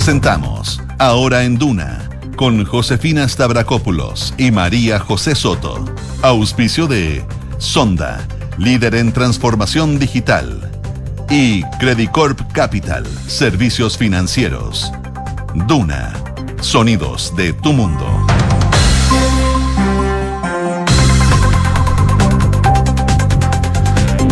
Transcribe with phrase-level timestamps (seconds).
[0.00, 5.84] Presentamos Ahora en Duna con Josefina Stavrakopoulos y María José Soto.
[6.22, 7.22] Auspicio de
[7.58, 8.26] Sonda,
[8.56, 10.70] líder en transformación digital.
[11.28, 14.90] Y Credicorp Capital, servicios financieros.
[15.68, 16.14] Duna,
[16.62, 18.29] sonidos de tu mundo.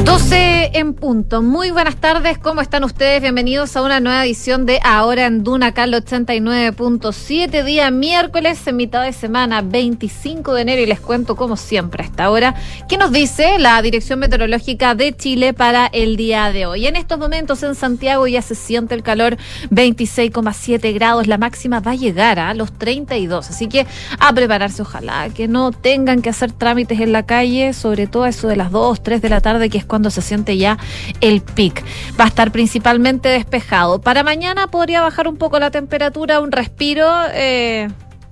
[0.09, 1.43] 12 en punto.
[1.43, 3.21] Muy buenas tardes, ¿cómo están ustedes?
[3.21, 9.03] Bienvenidos a una nueva edición de Ahora en Duna, Cal 89.7, día miércoles, en mitad
[9.03, 12.55] de semana, 25 de enero, y les cuento, como siempre, a esta hora,
[12.89, 16.87] qué nos dice la Dirección Meteorológica de Chile para el día de hoy.
[16.87, 19.37] En estos momentos en Santiago ya se siente el calor,
[19.71, 23.87] 26,7 grados, la máxima va a llegar a los 32, así que
[24.19, 28.49] a prepararse, ojalá que no tengan que hacer trámites en la calle, sobre todo eso
[28.49, 30.79] de las 2, 3 de la tarde, que es cuando se siente ya
[31.21, 31.85] el pic.
[32.19, 34.01] Va a estar principalmente despejado.
[34.01, 37.09] Para mañana podría bajar un poco la temperatura, un respiro.
[37.33, 37.89] Eh,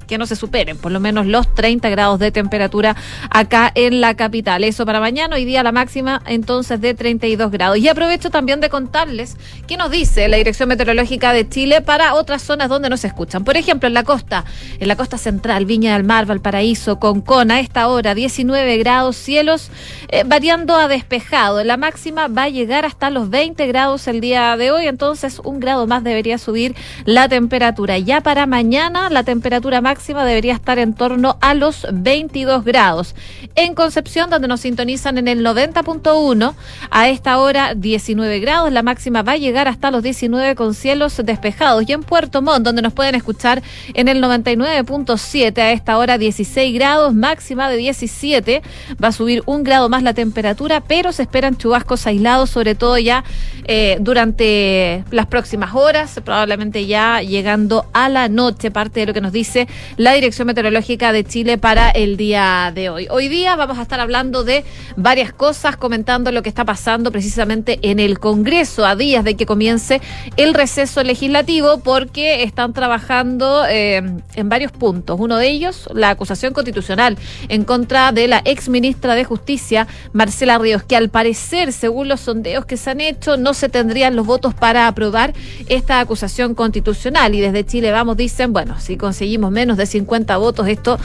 [0.07, 2.97] que no se superen por lo menos los 30 grados de temperatura
[3.31, 4.65] acá en la capital.
[4.65, 7.79] Eso para mañana, hoy día la máxima entonces de 32 grados.
[7.79, 12.43] Y aprovecho también de contarles qué nos dice la Dirección Meteorológica de Chile para otras
[12.43, 13.45] zonas donde no se escuchan.
[13.45, 14.45] Por ejemplo, en la costa,
[14.79, 19.71] en la costa central, Viña del Mar, Valparaíso, Concón, a esta hora 19 grados, cielos
[20.09, 21.65] eh, variando a despejado.
[21.65, 25.61] La máxima va a llegar hasta los 20 grados el día de hoy, entonces un
[25.61, 27.99] grado más debería subir la temperatura.
[27.99, 33.15] Ya para mañana la temperatura máxima máxima debería estar en torno a los 22 grados.
[33.55, 36.55] En Concepción, donde nos sintonizan en el 90.1,
[36.91, 41.19] a esta hora 19 grados, la máxima va a llegar hasta los 19 con cielos
[41.25, 41.89] despejados.
[41.89, 43.63] Y en Puerto Montt, donde nos pueden escuchar
[43.95, 48.63] en el 99.7, a esta hora 16 grados, máxima de 17,
[49.03, 52.99] va a subir un grado más la temperatura, pero se esperan chubascos aislados, sobre todo
[52.99, 53.25] ya
[53.65, 59.23] eh, durante las próximas horas, probablemente ya llegando a la noche, parte de lo que
[59.23, 63.07] nos dice la Dirección Meteorológica de Chile para el día de hoy.
[63.11, 64.65] Hoy día vamos a estar hablando de
[64.97, 69.47] varias cosas, comentando lo que está pasando precisamente en el Congreso a días de que
[69.47, 70.01] comience
[70.37, 74.03] el receso legislativo porque están trabajando eh,
[74.35, 75.19] en varios puntos.
[75.19, 77.17] Uno de ellos, la acusación constitucional
[77.49, 82.21] en contra de la ex ministra de Justicia, Marcela Ríos, que al parecer, según los
[82.21, 85.35] sondeos que se han hecho, no se tendrían los votos para aprobar
[85.69, 87.35] esta acusación constitucional.
[87.35, 90.99] Y desde Chile Vamos dicen, bueno, si conseguimos menos de 50 votos, esto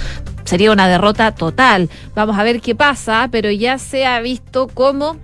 [0.44, 1.90] sería una derrota total.
[2.16, 5.18] Vamos a ver qué pasa, pero ya se ha visto cómo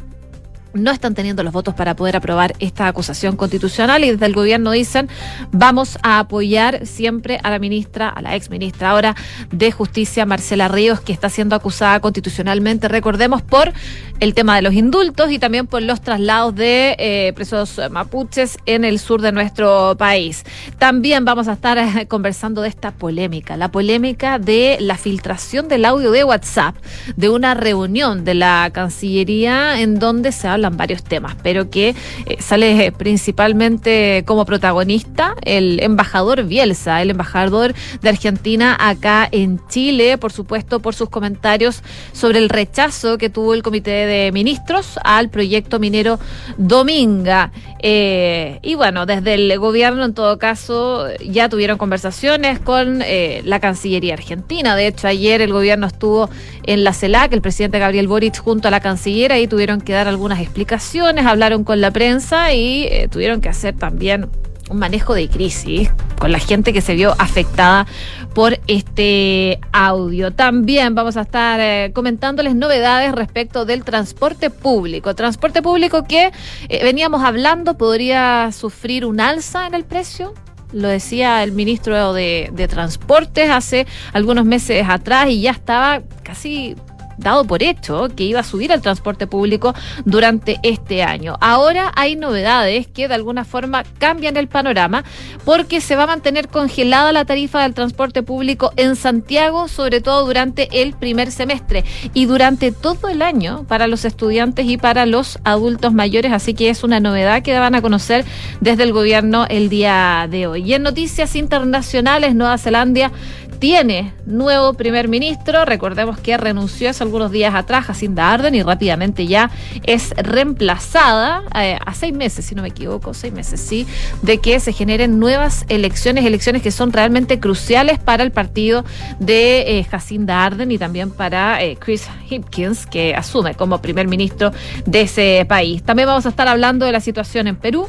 [0.74, 4.72] no están teniendo los votos para poder aprobar esta acusación constitucional y desde el gobierno
[4.72, 5.10] dicen
[5.52, 9.16] vamos a apoyar siempre a la ministra, a la ex ministra ahora
[9.52, 13.74] de Justicia, Marcela Ríos, que está siendo acusada constitucionalmente, recordemos, por
[14.20, 18.84] el tema de los indultos y también por los traslados de eh, presos mapuches en
[18.84, 20.44] el sur de nuestro país.
[20.80, 25.86] También vamos a estar eh, conversando de esta polémica, la polémica de la filtración del
[25.86, 26.76] audio de WhatsApp
[27.16, 31.90] de una reunión de la Cancillería en donde se habla varios temas, pero que
[32.26, 40.18] eh, sale principalmente como protagonista el embajador Bielsa, el embajador de Argentina acá en Chile,
[40.18, 41.84] por supuesto, por sus comentarios
[42.14, 46.20] sobre el rechazo que tuvo el Comité de Ministros al proyecto minero
[46.58, 47.52] Dominga.
[47.80, 53.60] Eh, y bueno, desde el gobierno, en todo caso, ya tuvieron conversaciones con eh, la
[53.60, 54.76] Cancillería Argentina.
[54.76, 56.30] De hecho, ayer el gobierno estuvo
[56.64, 60.08] en la CELAC, el presidente Gabriel Boric junto a la canciller, y tuvieron que dar
[60.08, 64.30] algunas explicaciones, hablaron con la prensa y eh, tuvieron que hacer también
[64.70, 67.86] un manejo de crisis con la gente que se vio afectada
[68.34, 70.32] por este audio.
[70.32, 75.16] También vamos a estar eh, comentándoles novedades respecto del transporte público.
[75.16, 76.32] Transporte público que
[76.70, 80.34] eh, veníamos hablando podría sufrir un alza en el precio.
[80.74, 86.76] Lo decía el ministro de, de Transportes hace algunos meses atrás y ya estaba casi
[87.18, 89.74] dado por hecho que iba a subir el transporte público
[90.06, 91.38] durante este año.
[91.42, 95.04] Ahora hay novedades que de alguna forma cambian el panorama
[95.46, 100.26] porque se va a mantener congelada la tarifa del transporte público en Santiago, sobre todo
[100.26, 101.84] durante el primer semestre
[102.14, 106.70] y durante todo el año para los estudiantes y para los adultos mayores, así que
[106.70, 108.26] es una novedad que van a conocer
[108.62, 110.64] desde el gobierno el día de hoy.
[110.64, 113.12] Y en noticias internacionales, Nueva Zelanda
[113.60, 115.66] tiene nuevo primer ministro.
[115.66, 119.50] Recordemos que renunció hace algunos días atrás Jacinda Arden y rápidamente ya
[119.84, 123.88] es reemplazada eh, a seis meses, si no me equivoco, seis meses, sí,
[124.22, 128.86] de que se generen nuevas elecciones, elecciones que son realmente cruciales para el partido
[129.20, 134.52] de eh, Jacinda Arden y también para eh, Chris Hipkins, que asume como primer ministro
[134.86, 135.84] de ese país.
[135.84, 137.88] También vamos a estar hablando de la situación en Perú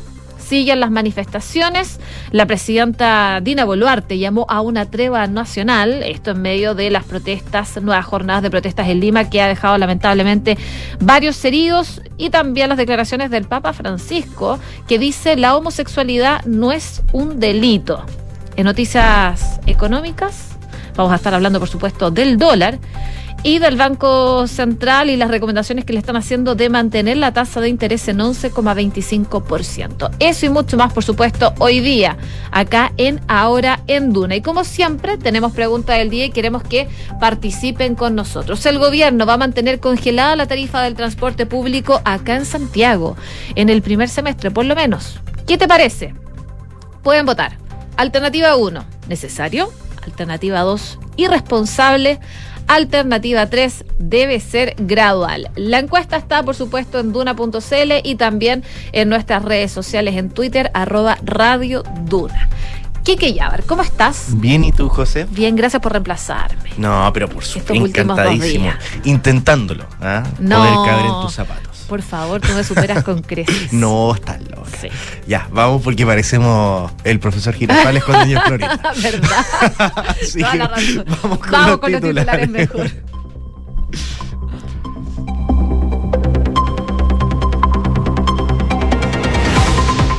[0.49, 2.01] Siguen las manifestaciones.
[2.31, 7.77] La presidenta Dina Boluarte llamó a una treva nacional, esto en medio de las protestas,
[7.83, 10.57] nuevas jornadas de protestas en Lima, que ha dejado lamentablemente
[11.01, 17.03] varios heridos, y también las declaraciones del Papa Francisco, que dice la homosexualidad no es
[17.13, 18.03] un delito.
[18.57, 20.57] En noticias económicas,
[20.97, 22.79] vamos a estar hablando, por supuesto, del dólar
[23.43, 27.61] y del Banco Central y las recomendaciones que le están haciendo de mantener la tasa
[27.61, 30.11] de interés en 11,25%.
[30.19, 32.17] Eso y mucho más, por supuesto, hoy día,
[32.51, 34.37] acá en Ahora en Duna.
[34.37, 36.89] Y como siempre, tenemos pregunta del día y queremos que
[37.21, 38.65] participen con nosotros.
[38.67, 43.17] El gobierno va a mantener congelada la tarifa del transporte público acá en Santiago,
[43.55, 45.21] en el primer semestre, por lo menos.
[45.47, 46.15] ¿Qué te parece?
[47.03, 47.57] Pueden votar.
[47.97, 49.71] Alternativa 1, necesario.
[50.05, 52.19] Alternativa 2, irresponsable.
[52.69, 55.51] Alternativa 3 debe ser gradual.
[55.57, 58.63] La encuesta está, por supuesto, en duna.cl y también
[58.93, 62.49] en nuestras redes sociales en Twitter, arroba Radio Duna.
[63.05, 64.27] Kike Yabar, ¿cómo estás?
[64.35, 65.27] Bien, ¿y tú, José?
[65.31, 66.73] Bien, gracias por reemplazarme.
[66.77, 68.71] No, pero por supuesto, encantadísimo.
[69.05, 70.25] Intentándolo, ¿ah?
[70.39, 70.59] No.
[70.59, 71.68] Poder caber en tus zapatos.
[71.89, 73.73] Por favor, tú me superas con creces.
[73.73, 74.69] no, estás loca.
[74.81, 74.89] Sí.
[75.27, 78.79] Ya, vamos porque parecemos el profesor Girafales con niños Florida.
[79.03, 79.47] ¿Verdad?
[80.23, 81.05] sí, Toda la razón.
[81.23, 82.49] Vamos con, vamos los, con titulares.
[82.49, 82.91] los titulares mejor.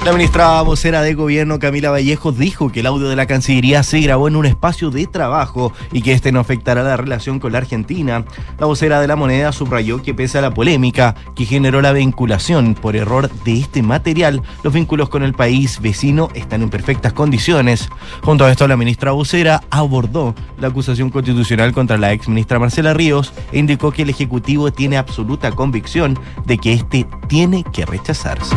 [0.06, 4.00] La ministra vocera de gobierno Camila Vallejos dijo que el audio de la Cancillería se
[4.00, 7.58] grabó en un espacio de trabajo y que este no afectará la relación con la
[7.58, 8.24] Argentina.
[8.58, 12.76] La vocera de la moneda subrayó que pese a la polémica que generó la vinculación
[12.76, 17.90] por error de este material, los vínculos con el país vecino están en perfectas condiciones.
[18.24, 22.94] Junto a esto, la ministra vocera abordó la acusación constitucional contra la ex ministra Marcela
[22.94, 28.56] Ríos e indicó que el Ejecutivo tiene absoluta convicción de que este tiene que rechazarse.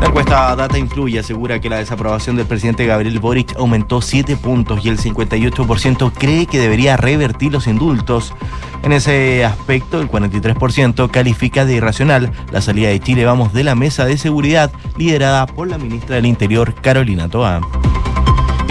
[0.00, 4.84] La encuesta Data Influye asegura que la desaprobación del presidente Gabriel Boric aumentó 7 puntos
[4.84, 8.34] y el 58% cree que debería revertir los indultos.
[8.82, 13.74] En ese aspecto, el 43% califica de irracional la salida de Chile Vamos de la
[13.74, 17.60] mesa de seguridad liderada por la ministra del Interior, Carolina Toa.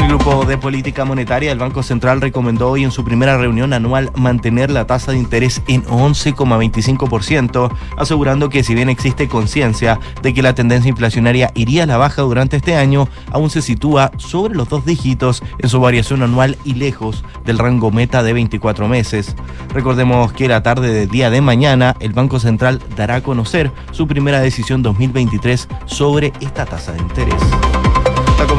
[0.05, 4.11] El Grupo de Política Monetaria del Banco Central recomendó hoy en su primera reunión anual
[4.15, 10.43] mantener la tasa de interés en 11,25%, asegurando que si bien existe conciencia de que
[10.43, 14.69] la tendencia inflacionaria iría a la baja durante este año, aún se sitúa sobre los
[14.69, 19.35] dos dígitos en su variación anual y lejos del rango meta de 24 meses.
[19.73, 24.05] Recordemos que la tarde del día de mañana el Banco Central dará a conocer su
[24.05, 27.41] primera decisión 2023 sobre esta tasa de interés.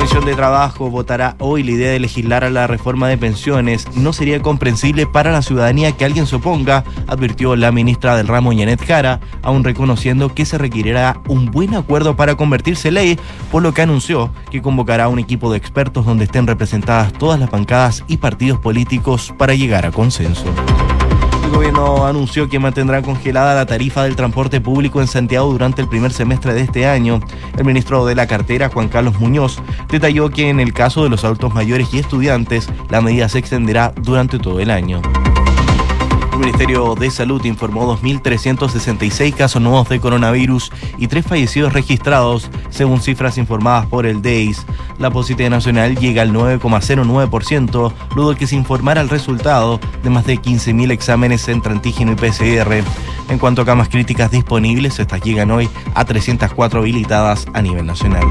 [0.06, 3.88] La Comisión de Trabajo votará hoy la idea de legislar a la reforma de pensiones.
[3.96, 8.52] No sería comprensible para la ciudadanía que alguien se oponga, advirtió la ministra del ramo
[8.52, 13.18] Janet Jara, aún reconociendo que se requerirá un buen acuerdo para convertirse en ley,
[13.50, 17.50] por lo que anunció que convocará un equipo de expertos donde estén representadas todas las
[17.50, 20.44] bancadas y partidos políticos para llegar a consenso.
[21.56, 25.88] El gobierno anunció que mantendrá congelada la tarifa del transporte público en Santiago durante el
[25.88, 27.18] primer semestre de este año.
[27.56, 31.24] El ministro de la cartera, Juan Carlos Muñoz, detalló que en el caso de los
[31.24, 35.00] adultos mayores y estudiantes, la medida se extenderá durante todo el año.
[36.36, 43.00] El Ministerio de Salud informó 2.366 casos nuevos de coronavirus y tres fallecidos registrados, según
[43.00, 44.66] cifras informadas por el DEIS.
[44.98, 50.38] La positividad nacional llega al 9,09%, luego que se informara el resultado de más de
[50.38, 52.84] 15.000 exámenes entre antígeno y PCR.
[53.30, 58.25] En cuanto a camas críticas disponibles, estas llegan hoy a 304 habilitadas a nivel nacional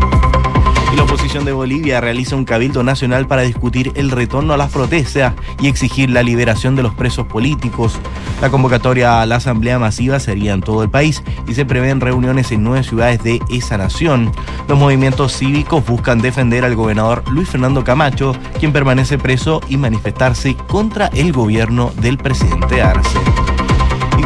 [0.96, 5.34] la oposición de Bolivia realiza un cabildo nacional para discutir el retorno a las protestas
[5.60, 8.00] y exigir la liberación de los presos políticos.
[8.42, 12.52] La convocatoria a la asamblea masiva sería en todo el país y se prevén reuniones
[12.52, 14.32] en nueve ciudades de esa nación.
[14.68, 20.56] Los movimientos cívicos buscan defender al gobernador Luis Fernando Camacho, quien permanece preso, y manifestarse
[20.68, 23.20] contra el gobierno del presidente Arce.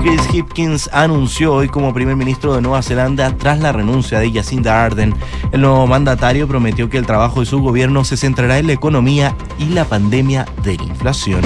[0.01, 4.85] Chris Hipkins anunció hoy como primer ministro de Nueva Zelanda tras la renuncia de Jacinda
[4.85, 5.13] Ardern.
[5.51, 9.35] El nuevo mandatario prometió que el trabajo de su gobierno se centrará en la economía
[9.57, 11.41] y la pandemia de la inflación.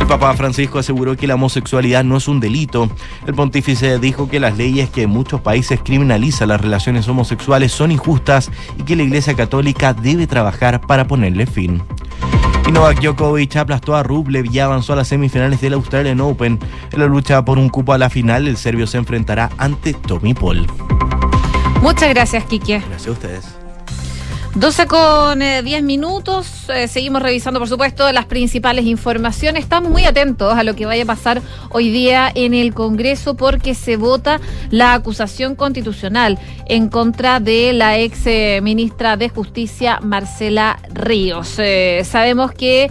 [0.00, 2.88] El Papa Francisco aseguró que la homosexualidad no es un delito.
[3.26, 7.92] El pontífice dijo que las leyes que en muchos países criminalizan las relaciones homosexuales son
[7.92, 11.82] injustas y que la Iglesia Católica debe trabajar para ponerle fin.
[12.70, 16.56] Y Novak Djokovic aplastó a Rublev y avanzó a las semifinales del Australian Open.
[16.92, 20.34] En la lucha por un cupo a la final, el serbio se enfrentará ante Tommy
[20.34, 20.68] Paul.
[21.82, 22.78] Muchas gracias, Kike.
[22.78, 23.59] Gracias a ustedes.
[24.56, 26.68] 12 con 10 eh, minutos.
[26.70, 29.62] Eh, seguimos revisando, por supuesto, las principales informaciones.
[29.62, 31.40] Estamos muy atentos a lo que vaya a pasar
[31.70, 34.40] hoy día en el Congreso porque se vota
[34.70, 41.56] la acusación constitucional en contra de la ex eh, ministra de Justicia, Marcela Ríos.
[42.02, 42.90] sabemos que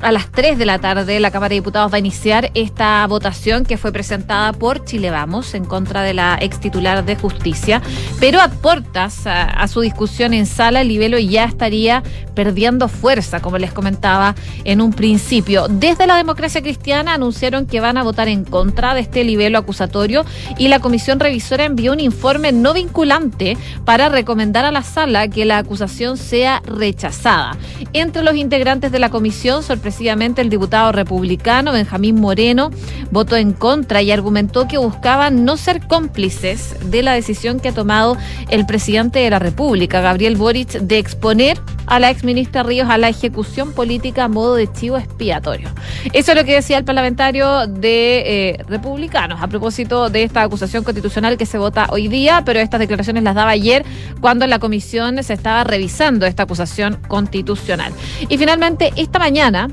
[0.00, 3.64] a las 3 de la tarde la Cámara de Diputados va a iniciar esta votación
[3.64, 7.82] que fue presentada por Chile Vamos en contra de la ex titular de Justicia,
[8.20, 12.02] pero a puertas a su discusión en sala, el libelo ya estaría
[12.34, 14.34] perdiendo fuerza, como les comentaba
[14.64, 15.66] en un principio.
[15.68, 20.24] Desde la democracia cristiana anunciaron que van a votar en contra de este libelo acusatorio
[20.58, 25.44] y la comisión revisora envió un informe no vinculante para recomendar a la sala que
[25.44, 27.56] la acusación sea rechazada.
[27.92, 32.70] Entre los integrantes de la comisión, sorpresivamente, el diputado republicano Benjamín Moreno
[33.10, 37.72] votó en contra y argumentó que buscaban no ser cómplices de la decisión que ha
[37.72, 38.16] tomado
[38.48, 42.98] el presidente de la República, Gabriel Gabriel Boric de exponer a la exministra Ríos a
[42.98, 45.70] la ejecución política a modo de chivo expiatorio.
[46.12, 50.84] Eso es lo que decía el parlamentario de eh, Republicanos a propósito de esta acusación
[50.84, 53.82] constitucional que se vota hoy día, pero estas declaraciones las daba ayer
[54.20, 57.94] cuando la comisión se estaba revisando esta acusación constitucional.
[58.28, 59.70] Y finalmente, esta mañana,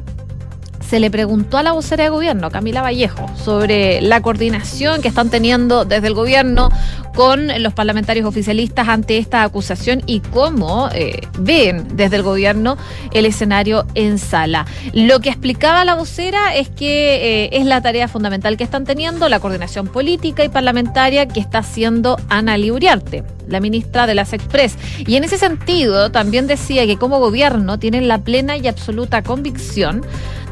[0.90, 5.30] se le preguntó a la vocera de gobierno, Camila Vallejo, sobre la coordinación que están
[5.30, 6.70] teniendo desde el gobierno
[7.14, 12.78] con los parlamentarios oficialistas ante esta acusación y cómo eh, ven desde el gobierno
[13.12, 14.66] el escenario en sala.
[14.94, 19.28] Lo que explicaba la vocera es que eh, es la tarea fundamental que están teniendo
[19.30, 24.76] la coordinación política y parlamentaria que está haciendo Ana Liuriarte la ministra de las Express.
[25.00, 30.02] Y en ese sentido también decía que como gobierno tienen la plena y absoluta convicción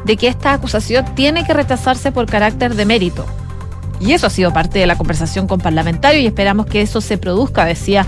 [0.06, 3.26] de que esta acusación tiene que rechazarse por carácter de mérito.
[4.00, 7.18] Y eso ha sido parte de la conversación con parlamentarios y esperamos que eso se
[7.18, 8.06] produzca, decía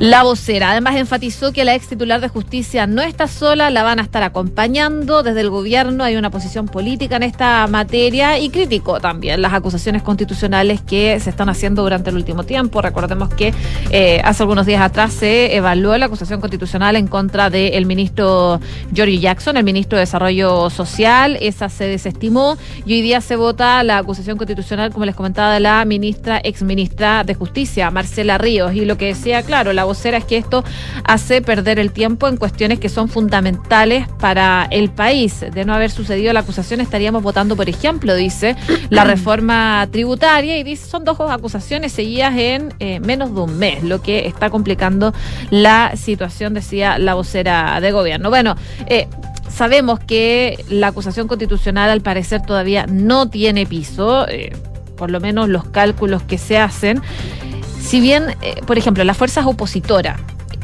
[0.00, 3.98] la vocera además enfatizó que la ex titular de justicia no está sola, la van
[3.98, 5.22] a estar acompañando.
[5.22, 10.02] Desde el gobierno, hay una posición política en esta materia y criticó también las acusaciones
[10.02, 12.80] constitucionales que se están haciendo durante el último tiempo.
[12.80, 13.52] Recordemos que
[13.90, 18.58] eh, hace algunos días atrás se evaluó la acusación constitucional en contra del ministro
[18.94, 23.82] George Jackson, el ministro de Desarrollo Social, esa se desestimó y hoy día se vota
[23.82, 28.74] la acusación constitucional, como les comentaba, de la ministra, ex ministra de Justicia, Marcela Ríos,
[28.74, 30.62] y lo que decía, claro, la vocera es que esto
[31.02, 35.44] hace perder el tiempo en cuestiones que son fundamentales para el país.
[35.52, 38.54] De no haber sucedido la acusación, estaríamos votando, por ejemplo, dice,
[38.88, 43.82] la reforma tributaria y dice, son dos acusaciones seguidas en eh, menos de un mes,
[43.82, 45.12] lo que está complicando
[45.50, 48.30] la situación, decía la vocera de gobierno.
[48.30, 48.54] Bueno,
[48.86, 49.08] eh,
[49.48, 54.52] sabemos que la acusación constitucional al parecer todavía no tiene piso, eh,
[54.96, 57.02] por lo menos los cálculos que se hacen.
[57.80, 60.20] Si bien, eh, por ejemplo, las fuerzas opositoras,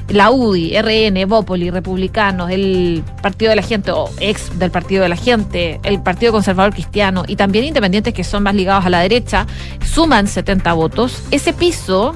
[0.09, 5.09] la UDI, RN, Bópoli, Republicanos, el Partido de la Gente o ex del Partido de
[5.09, 9.01] la Gente, el Partido Conservador Cristiano y también independientes que son más ligados a la
[9.01, 9.47] derecha,
[9.85, 11.23] suman 70 votos.
[11.31, 12.15] Ese piso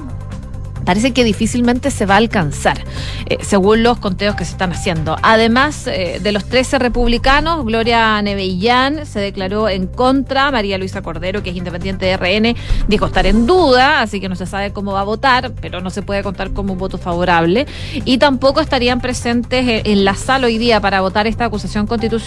[0.85, 2.83] parece que difícilmente se va a alcanzar,
[3.27, 5.15] eh, según los conteos que se están haciendo.
[5.21, 11.43] Además eh, de los 13 republicanos, Gloria Nevellán se declaró en contra, María Luisa Cordero,
[11.43, 12.55] que es independiente de RN,
[12.87, 15.89] dijo estar en duda, así que no se sabe cómo va a votar, pero no
[15.89, 17.65] se puede contar como un voto favorable.
[18.05, 22.21] Y tampoco estarían presentes en la sala hoy día para votar esta acusación constitucional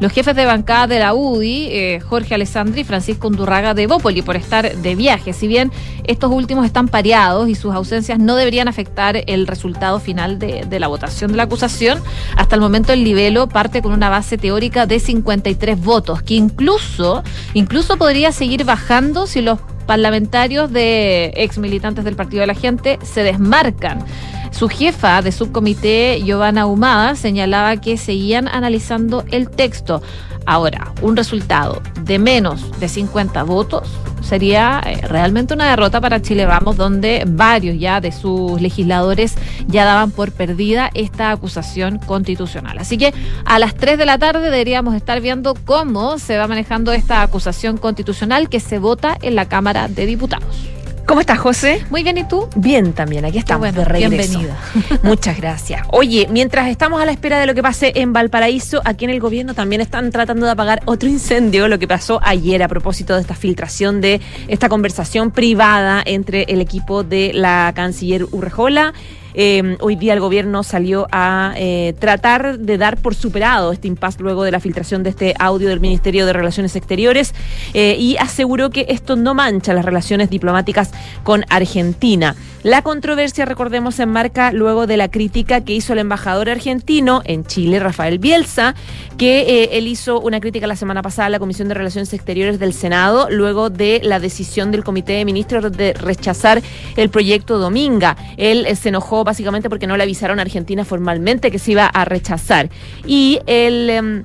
[0.00, 4.22] los jefes de bancada de la UDI, eh, Jorge Alessandri y Francisco Undurraga de Bópoli,
[4.22, 5.32] por estar de viaje.
[5.32, 5.70] Si bien
[6.04, 10.88] estos últimos están pareados y sus ausencias no deberían afectar el resultado final de, la
[10.88, 12.02] votación de la acusación.
[12.36, 17.22] Hasta el momento el libelo parte con una base teórica de 53 votos, que incluso,
[17.54, 22.98] incluso podría seguir bajando si los parlamentarios de ex militantes del Partido de la Gente
[23.02, 24.04] se desmarcan.
[24.50, 30.02] Su jefa de subcomité, Giovanna Humada, señalaba que seguían analizando el texto.
[30.46, 33.90] Ahora, un resultado de menos de 50 votos
[34.22, 39.34] sería eh, realmente una derrota para Chile Vamos, donde varios ya de sus legisladores
[39.66, 42.78] ya daban por perdida esta acusación constitucional.
[42.78, 43.12] Así que
[43.44, 47.76] a las 3 de la tarde deberíamos estar viendo cómo se va manejando esta acusación
[47.76, 50.75] constitucional que se vota en la Cámara de Diputados.
[51.06, 51.84] ¿Cómo estás, José?
[51.88, 52.48] Muy bien, ¿y tú?
[52.56, 54.38] Bien también, aquí estamos de regreso.
[54.40, 54.58] Bienvenida.
[55.04, 55.86] Muchas gracias.
[55.92, 59.20] Oye, mientras estamos a la espera de lo que pase en Valparaíso, aquí en el
[59.20, 63.20] gobierno también están tratando de apagar otro incendio, lo que pasó ayer a propósito de
[63.20, 68.92] esta filtración de esta conversación privada entre el equipo de la canciller Urrejola
[69.38, 74.22] Eh, hoy día el gobierno salió a eh, tratar de dar por superado este impasse
[74.22, 77.34] luego de la filtración de este audio del Ministerio de Relaciones Exteriores
[77.74, 80.90] eh, y aseguró que esto no mancha las relaciones diplomáticas
[81.22, 82.34] con Argentina.
[82.62, 87.44] La controversia, recordemos, se enmarca luego de la crítica que hizo el embajador argentino en
[87.44, 88.74] Chile, Rafael Bielsa,
[89.18, 92.58] que eh, él hizo una crítica la semana pasada a la Comisión de Relaciones Exteriores
[92.58, 96.60] del Senado, luego de la decisión del Comité de Ministros de rechazar
[96.96, 98.16] el proyecto Dominga.
[98.36, 102.04] Él se enojó básicamente porque no le avisaron a Argentina formalmente que se iba a
[102.06, 102.70] rechazar.
[103.04, 103.90] Y el...
[103.90, 104.24] Em,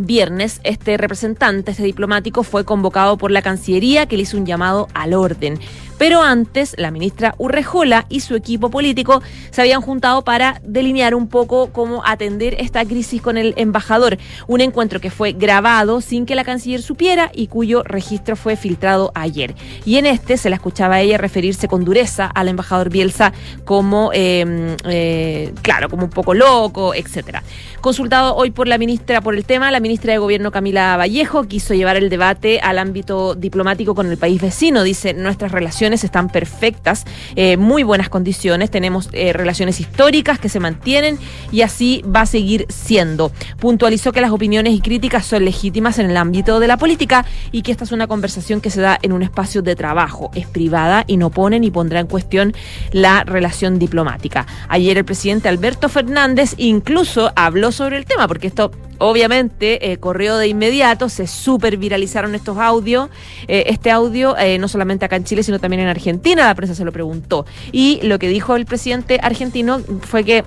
[0.00, 4.86] viernes, este representante, este diplomático, fue convocado por la Cancillería que le hizo un llamado
[4.94, 5.58] al orden.
[5.98, 11.28] Pero antes, la ministra Urrejola y su equipo político se habían juntado para delinear un
[11.28, 14.16] poco cómo atender esta crisis con el embajador.
[14.46, 19.10] Un encuentro que fue grabado sin que la canciller supiera y cuyo registro fue filtrado
[19.14, 19.54] ayer.
[19.84, 23.32] Y en este se la escuchaba a ella referirse con dureza al embajador Bielsa
[23.64, 27.42] como, eh, eh, claro, como un poco loco, etcétera.
[27.80, 31.74] Consultado hoy por la ministra por el tema, la ministra de Gobierno Camila Vallejo quiso
[31.74, 34.82] llevar el debate al ámbito diplomático con el país vecino.
[34.82, 37.04] Dice, nuestras relaciones están perfectas,
[37.36, 41.18] eh, muy buenas condiciones, tenemos eh, relaciones históricas que se mantienen
[41.52, 43.32] y así va a seguir siendo.
[43.58, 47.62] Puntualizó que las opiniones y críticas son legítimas en el ámbito de la política y
[47.62, 51.04] que esta es una conversación que se da en un espacio de trabajo, es privada
[51.06, 52.54] y no pone ni pondrá en cuestión
[52.92, 54.46] la relación diplomática.
[54.68, 60.36] Ayer el presidente Alberto Fernández incluso habló sobre el tema, porque esto obviamente eh, corrió
[60.36, 63.08] de inmediato, se super viralizaron estos audios,
[63.46, 66.74] eh, este audio eh, no solamente acá en Chile, sino también en Argentina, la prensa
[66.74, 67.46] se lo preguntó.
[67.72, 70.44] Y lo que dijo el presidente argentino fue que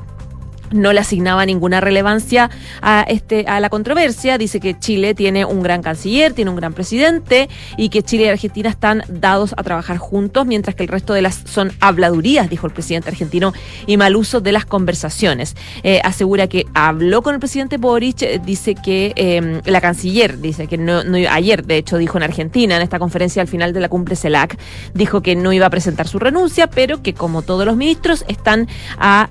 [0.72, 2.50] no le asignaba ninguna relevancia
[2.82, 4.38] a este a la controversia.
[4.38, 8.28] Dice que Chile tiene un gran canciller, tiene un gran presidente y que Chile y
[8.28, 12.68] Argentina están dados a trabajar juntos, mientras que el resto de las son habladurías, dijo
[12.68, 13.54] el presidente argentino,
[13.86, 15.56] y mal uso de las conversaciones.
[15.84, 20.68] Eh, asegura que habló con el presidente Boric, eh, dice que eh, la canciller, dice
[20.68, 23.90] que no, ayer, de hecho, dijo en Argentina, en esta conferencia al final de la
[23.90, 24.58] cumbre CELAC,
[24.94, 28.68] dijo que no iba a presentar su renuncia, pero que como todos los ministros están
[28.98, 29.30] a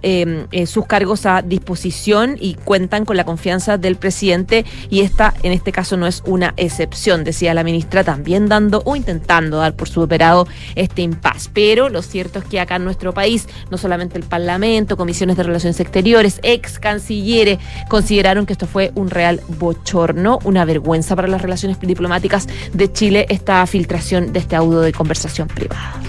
[0.67, 5.73] sus cargos a disposición y cuentan con la confianza del presidente y esta en este
[5.73, 10.47] caso no es una excepción, decía la ministra, también dando o intentando dar por superado
[10.75, 11.51] este impas.
[11.53, 15.43] Pero lo cierto es que acá en nuestro país, no solamente el Parlamento, comisiones de
[15.43, 17.59] relaciones exteriores, ex cancilleres,
[17.89, 23.27] consideraron que esto fue un real bochorno, una vergüenza para las relaciones diplomáticas de Chile,
[23.29, 26.01] esta filtración de este audio de conversación privada.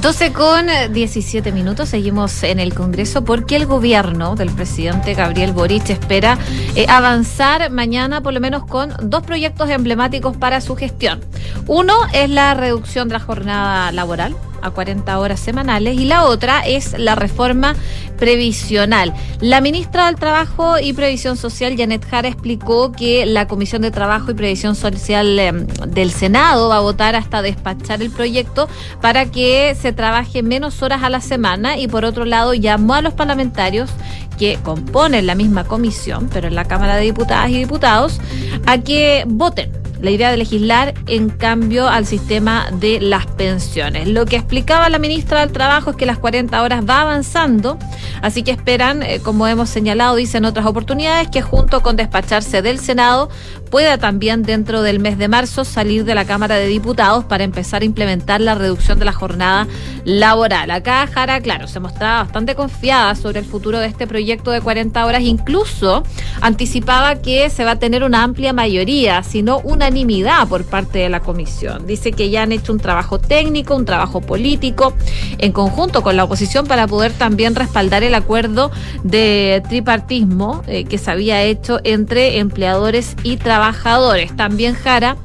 [0.00, 5.88] 12 con 17 minutos, seguimos en el Congreso porque el gobierno del presidente Gabriel Boric
[5.88, 6.38] espera
[6.74, 11.20] eh, avanzar mañana por lo menos con dos proyectos emblemáticos para su gestión.
[11.66, 16.60] Uno es la reducción de la jornada laboral a 40 horas semanales y la otra
[16.66, 17.74] es la reforma
[18.18, 19.14] previsional.
[19.40, 24.30] La ministra del Trabajo y Previsión Social, Janet Jara, explicó que la Comisión de Trabajo
[24.30, 28.68] y Previsión Social em, del Senado va a votar hasta despachar el proyecto
[29.00, 33.02] para que se trabaje menos horas a la semana y por otro lado llamó a
[33.02, 33.90] los parlamentarios
[34.38, 38.20] que componen la misma comisión, pero en la Cámara de Diputadas y Diputados,
[38.66, 44.08] a que voten la idea de legislar en cambio al sistema de las pensiones.
[44.08, 47.78] Lo que explicaba la ministra del Trabajo es que las 40 horas va avanzando,
[48.22, 52.78] así que esperan, eh, como hemos señalado, dicen otras oportunidades, que junto con despacharse del
[52.78, 53.28] Senado
[53.70, 57.82] pueda también dentro del mes de marzo salir de la Cámara de Diputados para empezar
[57.82, 59.66] a implementar la reducción de la jornada
[60.04, 60.70] laboral.
[60.70, 65.04] Acá Jara, claro, se mostraba bastante confiada sobre el futuro de este proyecto de 40
[65.04, 66.02] horas, incluso
[66.40, 71.20] anticipaba que se va a tener una amplia mayoría, sino unanimidad por parte de la
[71.20, 71.86] comisión.
[71.86, 74.94] Dice que ya han hecho un trabajo técnico, un trabajo político,
[75.38, 78.70] en conjunto con la oposición para poder también respaldar el acuerdo
[79.02, 84.36] de tripartismo eh, que se había hecho entre empleadores y trabajadores trabajadores.
[84.36, 85.16] También Jara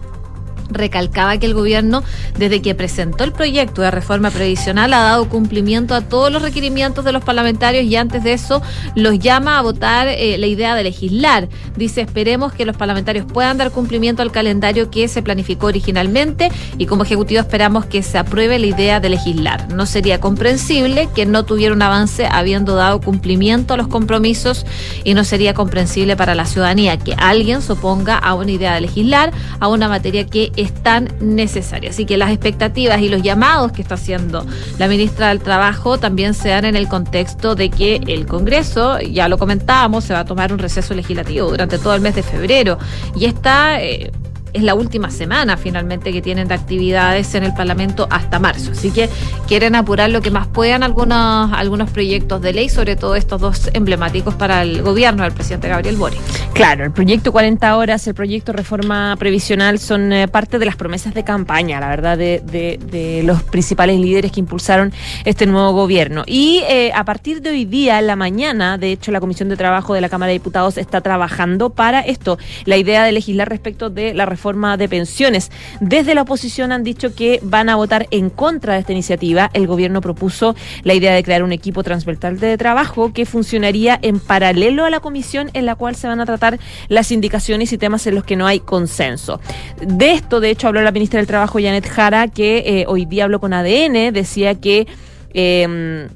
[0.72, 2.04] recalcaba que el gobierno,
[2.38, 7.06] desde que presentó el proyecto de reforma previsional, ha dado cumplimiento a todos los requerimientos
[7.06, 8.62] de los parlamentarios y antes de eso
[8.96, 11.50] los llama a votar eh, la idea de legislar.
[11.76, 16.86] Dice, esperemos que los parlamentarios puedan dar cumplimiento al calendario que se planificó originalmente y
[16.86, 19.74] como Ejecutivo esperamos que se apruebe la idea de legislar.
[19.74, 24.66] No sería comprensible que no tuviera un avance habiendo dado cumplimiento a los compromisos
[25.04, 28.82] y no sería comprensible para la ciudadanía que alguien se oponga a una idea de
[28.82, 31.90] legislar, a una materia que es tan necesaria.
[31.90, 34.46] Así que las expectativas y los llamados que está haciendo
[34.78, 39.28] la ministra del Trabajo también se dan en el contexto de que el Congreso, ya
[39.28, 42.78] lo comentábamos, se va a tomar un receso legislativo durante todo el mes de febrero
[43.16, 43.82] y está...
[43.82, 44.12] Eh,
[44.54, 48.72] es la última semana finalmente que tienen de actividades en el Parlamento hasta marzo.
[48.72, 49.10] Así que
[49.48, 53.70] quieren apurar lo que más puedan algunos, algunos proyectos de ley, sobre todo estos dos
[53.74, 56.20] emblemáticos para el gobierno del presidente Gabriel Boric.
[56.54, 61.14] Claro, el proyecto 40 horas, el proyecto reforma previsional son eh, parte de las promesas
[61.14, 64.92] de campaña, la verdad, de, de, los principales líderes que impulsaron
[65.26, 66.24] este nuevo gobierno.
[66.26, 69.58] Y eh, a partir de hoy día, en la mañana, de hecho, la Comisión de
[69.58, 73.90] Trabajo de la Cámara de Diputados está trabajando para esto, la idea de legislar respecto
[73.90, 75.52] de la reforma de pensiones.
[75.80, 79.50] Desde la oposición han dicho que van a votar en contra de esta iniciativa.
[79.54, 84.20] El gobierno propuso la idea de crear un equipo transversal de trabajo que funcionaría en
[84.20, 88.06] paralelo a la comisión en la cual se van a tratar las indicaciones y temas
[88.08, 89.40] en los que no hay consenso.
[89.80, 93.26] De esto, de hecho, habló la ministra del Trabajo, Janet Jara, que eh, hoy día
[93.26, 94.88] habló con ADN, decía que...
[95.34, 96.10] Eh,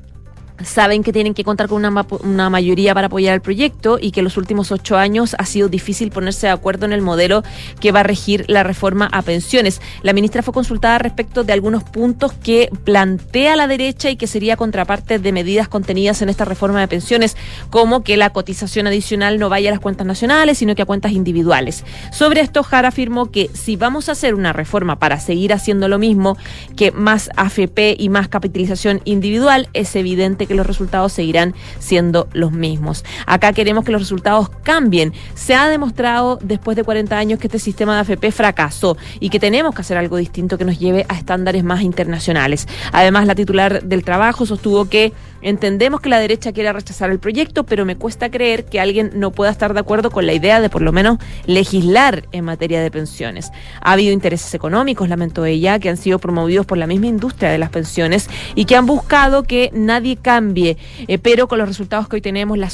[0.63, 4.21] saben que tienen que contar con una, una, mayoría para apoyar el proyecto y que
[4.21, 7.43] los últimos ocho años ha sido difícil ponerse de acuerdo en el modelo
[7.79, 9.81] que va a regir la reforma a pensiones.
[10.01, 14.55] La ministra fue consultada respecto de algunos puntos que plantea la derecha y que sería
[14.55, 17.35] contraparte de medidas contenidas en esta reforma de pensiones,
[17.69, 21.11] como que la cotización adicional no vaya a las cuentas nacionales, sino que a cuentas
[21.11, 21.83] individuales.
[22.11, 25.99] Sobre esto, Jara afirmó que si vamos a hacer una reforma para seguir haciendo lo
[25.99, 26.37] mismo,
[26.75, 32.51] que más AFP y más capitalización individual, es evidente que los resultados seguirán siendo los
[32.51, 33.03] mismos.
[33.25, 35.13] Acá queremos que los resultados cambien.
[35.33, 39.39] Se ha demostrado después de 40 años que este sistema de AFP fracasó y que
[39.39, 42.67] tenemos que hacer algo distinto que nos lleve a estándares más internacionales.
[42.91, 45.13] Además, la titular del trabajo sostuvo que
[45.45, 49.29] Entendemos que la derecha quiere rechazar el proyecto, pero me cuesta creer que alguien no
[49.29, 52.89] pueda estar de acuerdo con la idea de por lo menos legislar en materia de
[52.89, 53.51] pensiones.
[53.79, 57.59] Ha habido intereses económicos, lamentó ella, que han sido promovidos por la misma industria de
[57.59, 60.77] las pensiones y que han buscado que nadie cambie,
[61.07, 62.71] eh, pero con los resultados que hoy tenemos, la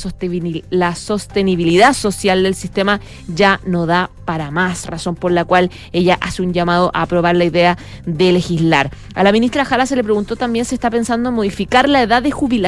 [0.95, 6.41] sostenibilidad social del sistema ya no da para más, razón por la cual ella hace
[6.41, 8.91] un llamado a aprobar la idea de legislar.
[9.13, 12.23] A la ministra Jara se le preguntó también si está pensando en modificar la edad
[12.23, 12.60] de jubilación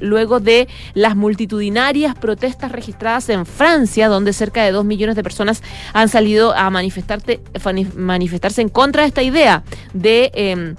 [0.00, 5.62] luego de las multitudinarias protestas registradas en Francia, donde cerca de dos millones de personas
[5.92, 10.30] han salido a manifestarse en contra de esta idea de...
[10.34, 10.76] Em,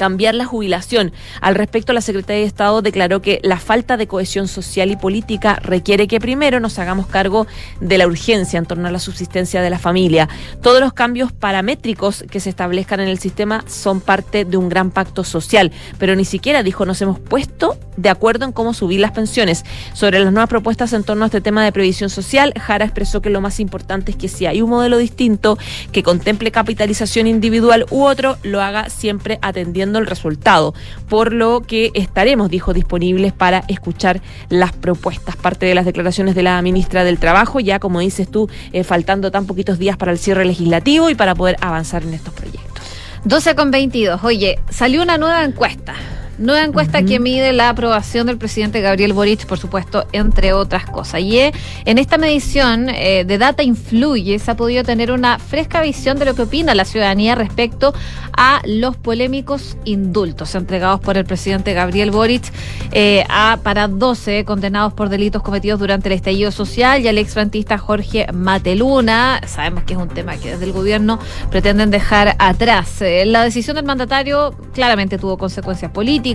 [0.00, 1.12] cambiar la jubilación.
[1.42, 5.60] Al respecto, la Secretaría de Estado declaró que la falta de cohesión social y política
[5.62, 7.46] requiere que primero nos hagamos cargo
[7.82, 10.26] de la urgencia en torno a la subsistencia de la familia.
[10.62, 14.90] Todos los cambios paramétricos que se establezcan en el sistema son parte de un gran
[14.90, 19.12] pacto social, pero ni siquiera, dijo, nos hemos puesto de acuerdo en cómo subir las
[19.12, 19.66] pensiones.
[19.92, 23.28] Sobre las nuevas propuestas en torno a este tema de previsión social, Jara expresó que
[23.28, 25.58] lo más importante es que si hay un modelo distinto
[25.92, 30.74] que contemple capitalización individual u otro, lo haga siempre atendiendo el resultado,
[31.08, 35.36] por lo que estaremos, dijo, disponibles para escuchar las propuestas.
[35.36, 39.30] Parte de las declaraciones de la ministra del Trabajo, ya como dices tú, eh, faltando
[39.30, 42.84] tan poquitos días para el cierre legislativo y para poder avanzar en estos proyectos.
[43.24, 44.24] 12 con 22.
[44.24, 45.94] Oye, salió una nueva encuesta
[46.40, 51.20] Nueva encuesta que mide la aprobación del presidente Gabriel Boric, por supuesto, entre otras cosas.
[51.20, 51.52] Y eh,
[51.84, 56.24] en esta medición eh, de Data Influye se ha podido tener una fresca visión de
[56.24, 57.92] lo que opina la ciudadanía respecto
[58.34, 62.50] a los polémicos indultos entregados por el presidente Gabriel Boric
[62.90, 67.76] eh, a, para 12 condenados por delitos cometidos durante el estallido social y al exfrantista
[67.76, 69.42] Jorge Mateluna.
[69.46, 71.18] Sabemos que es un tema que desde el gobierno
[71.50, 73.02] pretenden dejar atrás.
[73.26, 76.29] la decisión del mandatario claramente tuvo consecuencias políticas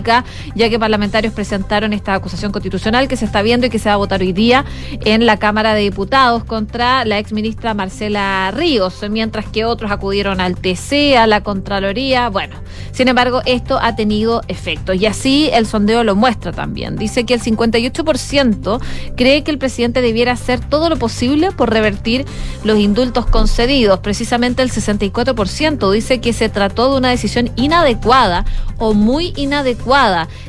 [0.54, 3.94] ya que parlamentarios presentaron esta acusación constitucional que se está viendo y que se va
[3.94, 4.64] a votar hoy día
[5.04, 10.56] en la Cámara de Diputados contra la exministra Marcela Ríos, mientras que otros acudieron al
[10.56, 12.28] TC, a la Contraloría.
[12.28, 12.56] Bueno,
[12.92, 16.96] sin embargo, esto ha tenido efectos y así el sondeo lo muestra también.
[16.96, 18.80] Dice que el 58%
[19.16, 22.24] cree que el presidente debiera hacer todo lo posible por revertir
[22.64, 24.00] los indultos concedidos.
[24.00, 28.44] Precisamente el 64% dice que se trató de una decisión inadecuada
[28.78, 29.85] o muy inadecuada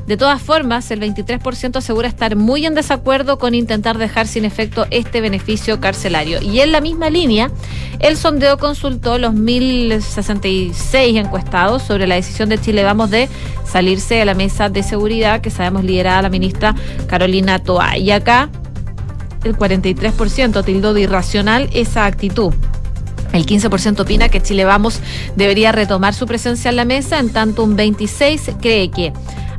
[0.08, 4.88] de todas formas, el 23% asegura estar muy en desacuerdo con intentar dejar sin efecto
[4.90, 6.42] este beneficio carcelario.
[6.42, 7.52] Y en la misma línea,
[8.00, 13.30] el sondeo consultó los 1.066 encuestados sobre la decisión de Chile Vamos de
[13.64, 16.74] salirse de la mesa de seguridad que sabemos liderada la ministra
[17.08, 17.98] Carolina Toa.
[17.98, 18.50] Y acá
[19.44, 22.54] el 43% tildó de irracional esa actitud.
[23.34, 25.00] El 15% opina que Chile Vamos
[25.36, 29.14] debería retomar su presencia en la mesa, en tanto un 26% cree que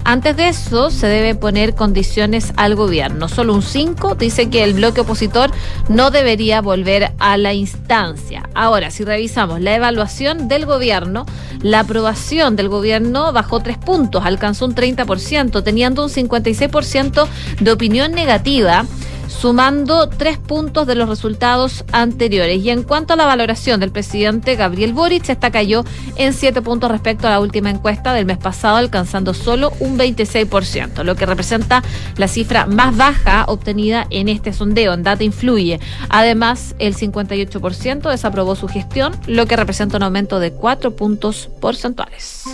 [0.08, 3.28] antes de eso se debe poner condiciones al gobierno.
[3.28, 5.50] Solo un 5 dice que el bloque opositor
[5.90, 8.48] no debería volver a la instancia.
[8.54, 11.26] Ahora, si revisamos la evaluación del gobierno,
[11.60, 17.26] la aprobación del gobierno bajó 3 puntos, alcanzó un 30%, teniendo un 56%
[17.60, 18.86] de opinión negativa
[19.28, 22.62] sumando tres puntos de los resultados anteriores.
[22.62, 25.84] Y en cuanto a la valoración del presidente Gabriel Boric, esta cayó
[26.16, 31.04] en siete puntos respecto a la última encuesta del mes pasado, alcanzando solo un 26%,
[31.04, 31.82] lo que representa
[32.16, 34.94] la cifra más baja obtenida en este sondeo.
[34.94, 35.80] En Data Influye.
[36.08, 42.44] Además, el 58% desaprobó su gestión, lo que representa un aumento de cuatro puntos porcentuales.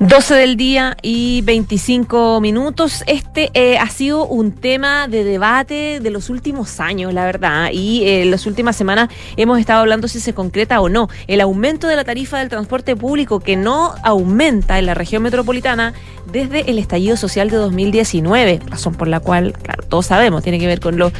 [0.00, 3.04] 12 del día y 25 minutos.
[3.06, 7.70] Este eh, ha sido un tema de debate de los últimos años, la verdad.
[7.72, 11.08] Y en eh, las últimas semanas hemos estado hablando si se concreta o no.
[11.26, 15.94] El aumento de la tarifa del transporte público que no aumenta en la región metropolitana
[16.30, 20.66] desde el estallido social de 2019, razón por la cual, claro, todos sabemos, tiene que
[20.66, 21.12] ver con los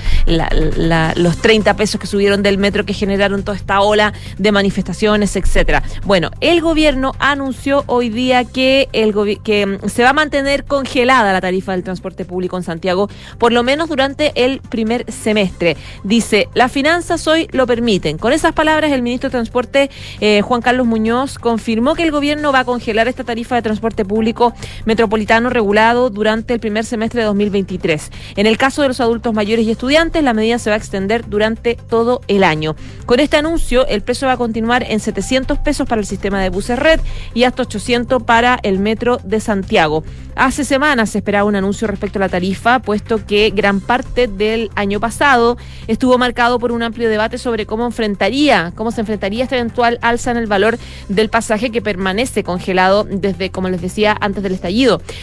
[1.42, 5.82] 30 pesos que subieron del metro que generaron toda esta ola de manifestaciones, etcétera.
[6.04, 11.32] Bueno, el gobierno anunció hoy día que, el que mm, se va a mantener congelada
[11.32, 15.76] la tarifa del transporte público en Santiago, por lo menos durante el primer semestre.
[16.04, 18.18] Dice, las finanzas hoy lo permiten.
[18.18, 19.90] Con esas palabras, el ministro de Transporte,
[20.20, 24.04] eh, Juan Carlos Muñoz, confirmó que el gobierno va a congelar esta tarifa de transporte
[24.04, 28.10] público metropolitano regulado durante el primer semestre de 2023.
[28.36, 31.28] En el caso de los adultos mayores y estudiantes, la medida se va a extender
[31.28, 32.76] durante todo el año.
[33.06, 36.50] Con este anuncio, el precio va a continuar en 700 pesos para el sistema de
[36.50, 37.00] buses red
[37.34, 40.04] y hasta 800 para el metro de Santiago.
[40.36, 44.69] Hace semanas se esperaba un anuncio respecto a la tarifa, puesto que gran parte del
[44.74, 45.56] año pasado
[45.86, 50.30] estuvo marcado por un amplio debate sobre cómo enfrentaría, cómo se enfrentaría esta eventual alza
[50.30, 50.78] en el valor
[51.08, 54.70] del pasaje que permanece congelado desde, como les decía, antes del estallido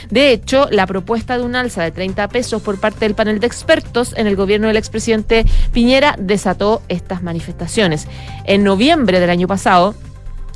[0.09, 3.47] de hecho, la propuesta de un alza de 30 pesos por parte del panel de
[3.47, 8.07] expertos en el gobierno del expresidente Piñera desató estas manifestaciones.
[8.45, 9.95] En noviembre del año pasado,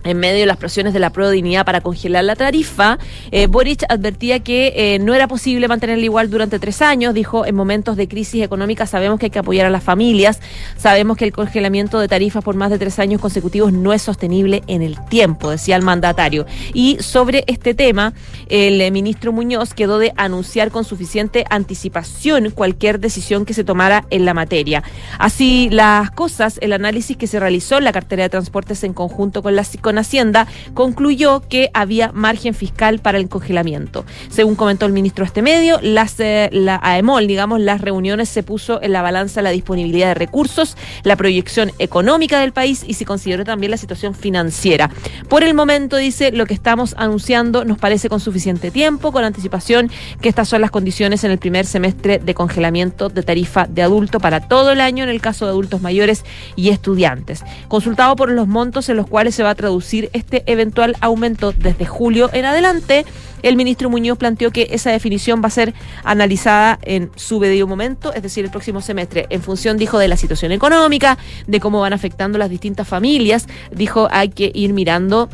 [0.03, 2.97] en medio de las presiones de la prueba de dignidad para congelar la tarifa,
[3.31, 7.13] eh, Boric advertía que eh, no era posible mantenerla igual durante tres años.
[7.13, 10.39] Dijo, en momentos de crisis económica sabemos que hay que apoyar a las familias,
[10.77, 14.63] sabemos que el congelamiento de tarifas por más de tres años consecutivos no es sostenible
[14.67, 16.45] en el tiempo, decía el mandatario.
[16.73, 18.13] Y sobre este tema,
[18.49, 24.25] el ministro Muñoz quedó de anunciar con suficiente anticipación cualquier decisión que se tomara en
[24.25, 24.83] la materia.
[25.17, 29.41] Así las cosas, el análisis que se realizó en la cartera de transportes en conjunto
[29.41, 29.63] con la
[29.97, 34.05] Hacienda concluyó que había margen fiscal para el congelamiento.
[34.29, 38.81] Según comentó el ministro este medio, las, eh, la AEMOL, digamos, las reuniones se puso
[38.81, 43.43] en la balanza la disponibilidad de recursos, la proyección económica del país y se consideró
[43.43, 44.89] también la situación financiera.
[45.29, 49.89] Por el momento, dice, lo que estamos anunciando nos parece con suficiente tiempo, con anticipación,
[50.21, 54.19] que estas son las condiciones en el primer semestre de congelamiento de tarifa de adulto
[54.19, 56.23] para todo el año en el caso de adultos mayores
[56.55, 57.43] y estudiantes.
[57.67, 59.80] Consultado por los montos en los cuales se va a traducir
[60.13, 63.05] este eventual aumento desde julio en adelante,
[63.43, 68.13] el ministro Muñoz planteó que esa definición va a ser analizada en su debido momento,
[68.13, 71.17] es decir, el próximo semestre, en función, dijo, de la situación económica,
[71.47, 73.47] de cómo van afectando las distintas familias.
[73.71, 75.29] Dijo, hay que ir mirando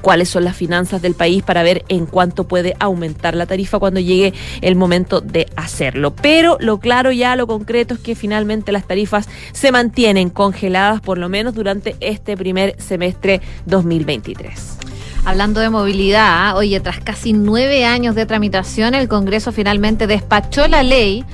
[0.00, 4.00] cuáles son las finanzas del país para ver en cuánto puede aumentar la tarifa cuando
[4.00, 6.14] llegue el momento de hacerlo.
[6.14, 11.18] Pero lo claro ya, lo concreto es que finalmente las tarifas se mantienen congeladas por
[11.18, 14.78] lo menos durante este primer semestre 2023.
[15.24, 20.82] Hablando de movilidad, oye, tras casi nueve años de tramitación, el Congreso finalmente despachó la
[20.82, 21.24] ley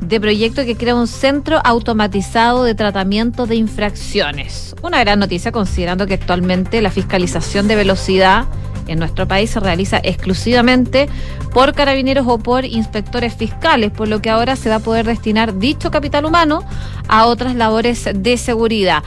[0.00, 4.74] de proyecto que crea un centro automatizado de tratamiento de infracciones.
[4.82, 8.46] Una gran noticia considerando que actualmente la fiscalización de velocidad
[8.88, 11.08] en nuestro país se realiza exclusivamente
[11.52, 15.58] por carabineros o por inspectores fiscales, por lo que ahora se va a poder destinar
[15.58, 16.64] dicho capital humano
[17.06, 19.02] a otras labores de seguridad.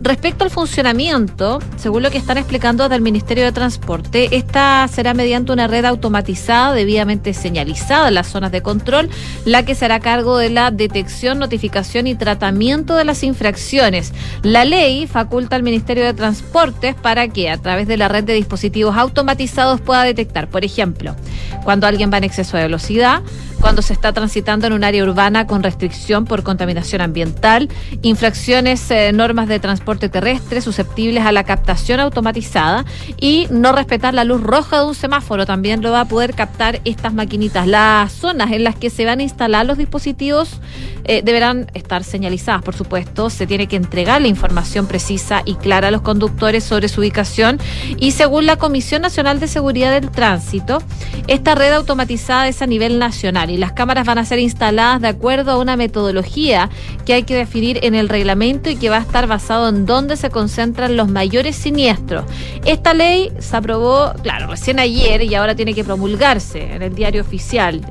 [0.00, 5.52] Respecto al funcionamiento, según lo que están explicando del Ministerio de Transporte, esta será mediante
[5.52, 9.08] una red automatizada debidamente señalizada en las zonas de control,
[9.44, 14.12] la que será a cargo de la detección, notificación y tratamiento de las infracciones.
[14.42, 18.34] La ley faculta al Ministerio de Transportes para que a través de la red de
[18.34, 21.16] dispositivos automatizados pueda detectar, por ejemplo,
[21.64, 23.22] cuando alguien va en exceso de velocidad,
[23.60, 27.68] cuando se está transitando en un área urbana con restricción por contaminación ambiental,
[28.02, 32.84] infracciones, eh, normas de transporte terrestre susceptibles a la captación automatizada
[33.20, 35.46] y no respetar la luz roja de un semáforo.
[35.46, 37.66] También lo va a poder captar estas maquinitas.
[37.66, 40.60] Las zonas en las que se van a instalar los dispositivos
[41.04, 43.30] eh, deberán estar señalizadas, por supuesto.
[43.30, 47.60] Se tiene que entregar la información precisa y clara a los conductores sobre su ubicación
[47.98, 50.82] y según la Comisión Nacional de Seguridad del Tránsito,
[51.28, 55.08] esta red automatizada es a nivel nacional y las cámaras van a ser instaladas de
[55.08, 56.70] acuerdo a una metodología
[57.04, 60.16] que hay que definir en el reglamento y que va a estar basado en dónde
[60.16, 62.24] se concentran los mayores siniestros.
[62.64, 67.20] Esta ley se aprobó, claro, recién ayer y ahora tiene que promulgarse en el diario
[67.20, 67.82] oficial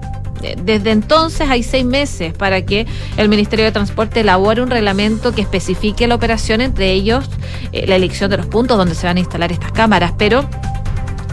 [0.64, 2.86] Desde entonces hay seis meses para que
[3.18, 7.30] el Ministerio de Transporte elabore un reglamento que especifique la operación, entre ellos
[7.72, 10.48] eh, la elección de los puntos donde se van a instalar estas cámaras, pero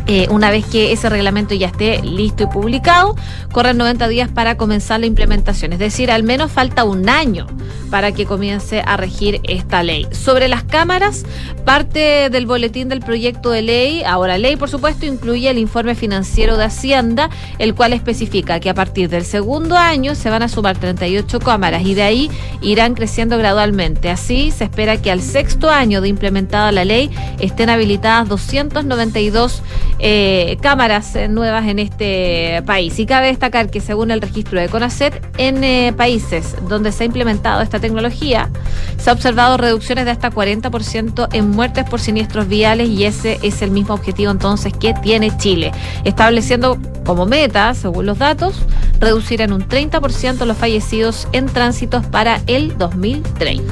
[0.06, 3.16] eh, una vez que ese reglamento ya esté listo y publicado,
[3.52, 5.72] corren 90 días para comenzar la implementación.
[5.72, 7.46] Es decir, al menos falta un año
[7.90, 10.06] para que comience a regir esta ley.
[10.12, 11.24] Sobre las cámaras,
[11.64, 16.56] parte del boletín del proyecto de ley, ahora ley por supuesto, incluye el informe financiero
[16.56, 20.78] de Hacienda, el cual especifica que a partir del segundo año se van a sumar
[20.78, 24.10] 38 cámaras y de ahí irán creciendo gradualmente.
[24.10, 29.62] Así se espera que al sexto año de implementada la ley estén habilitadas 292
[30.04, 32.98] eh, cámaras nuevas en este país.
[32.98, 37.06] Y cabe destacar que según el registro de CONACET, en eh, países donde se ha
[37.06, 38.50] implementado esta tecnología,
[38.98, 43.62] se ha observado reducciones de hasta 40% en muertes por siniestros viales y ese es
[43.62, 45.70] el mismo objetivo entonces que tiene Chile,
[46.02, 48.60] estableciendo como meta, según los datos,
[48.98, 53.62] reducir en un 30% los fallecidos en tránsitos para el 2030.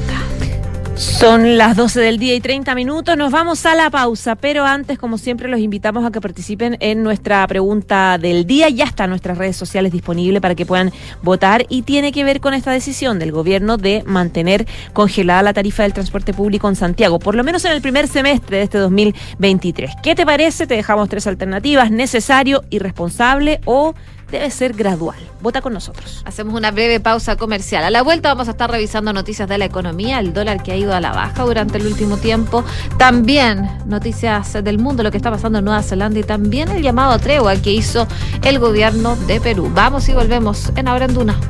[1.00, 3.16] Son las 12 del día y 30 minutos.
[3.16, 7.02] Nos vamos a la pausa, pero antes, como siempre, los invitamos a que participen en
[7.02, 8.68] nuestra pregunta del día.
[8.68, 12.52] Ya está nuestras redes sociales disponible para que puedan votar y tiene que ver con
[12.52, 17.34] esta decisión del gobierno de mantener congelada la tarifa del transporte público en Santiago, por
[17.34, 19.92] lo menos en el primer semestre de este 2023.
[20.02, 20.66] ¿Qué te parece?
[20.66, 23.94] Te dejamos tres alternativas: necesario, irresponsable o
[24.30, 25.18] debe ser gradual.
[25.40, 26.22] Vota con nosotros.
[26.24, 27.84] Hacemos una breve pausa comercial.
[27.84, 30.76] A la vuelta vamos a estar revisando noticias de la economía, el dólar que ha
[30.76, 32.64] ido a la baja durante el último tiempo,
[32.98, 37.12] también noticias del mundo, lo que está pasando en Nueva Zelanda y también el llamado
[37.12, 38.06] a tregua que hizo
[38.42, 39.70] el gobierno de Perú.
[39.74, 41.40] Vamos y volvemos en Ahora en Duna.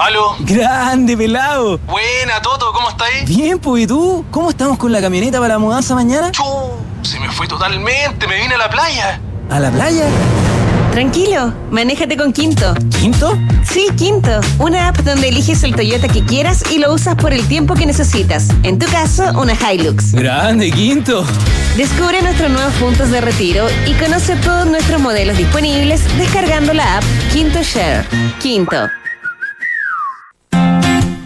[0.00, 0.34] ¿Aló?
[0.40, 1.78] Grande, pelado.
[1.86, 3.24] Buena, Toto, ¿cómo estáis?
[3.28, 4.24] Bien, pues, ¿y tú?
[4.32, 6.32] ¿Cómo estamos con la camioneta para la mudanza mañana?
[6.32, 6.42] Chu,
[7.02, 9.20] se me fue totalmente, me vine a la playa.
[9.50, 10.06] ¿A la playa?
[10.92, 12.74] Tranquilo, manéjate con Quinto.
[13.00, 13.38] ¿Quinto?
[13.64, 17.46] Sí, Quinto, una app donde eliges el Toyota que quieras y lo usas por el
[17.48, 18.48] tiempo que necesitas.
[18.62, 20.12] En tu caso, una Hilux.
[20.12, 21.24] Grande, Quinto.
[21.76, 27.04] Descubre nuestros nuevos puntos de retiro y conoce todos nuestros modelos disponibles descargando la app
[27.32, 28.04] Quinto Share.
[28.40, 29.01] Quinto.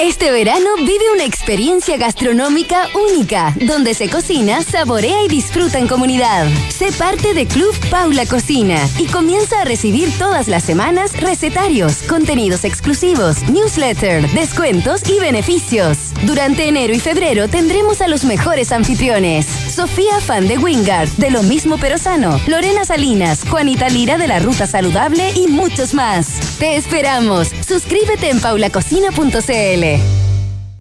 [0.00, 6.46] Este verano vive una experiencia gastronómica única, donde se cocina, saborea y disfruta en comunidad.
[6.68, 12.62] Sé parte de Club Paula Cocina y comienza a recibir todas las semanas recetarios, contenidos
[12.62, 15.98] exclusivos, newsletter, descuentos y beneficios.
[16.22, 19.46] Durante enero y febrero tendremos a los mejores anfitriones.
[19.46, 24.38] Sofía Fan de Wingard, de lo mismo pero sano, Lorena Salinas, Juanita Lira de la
[24.38, 26.56] Ruta Saludable y muchos más.
[26.60, 27.48] Te esperamos.
[27.66, 29.87] Suscríbete en paulacocina.cl.
[29.88, 30.17] Chile.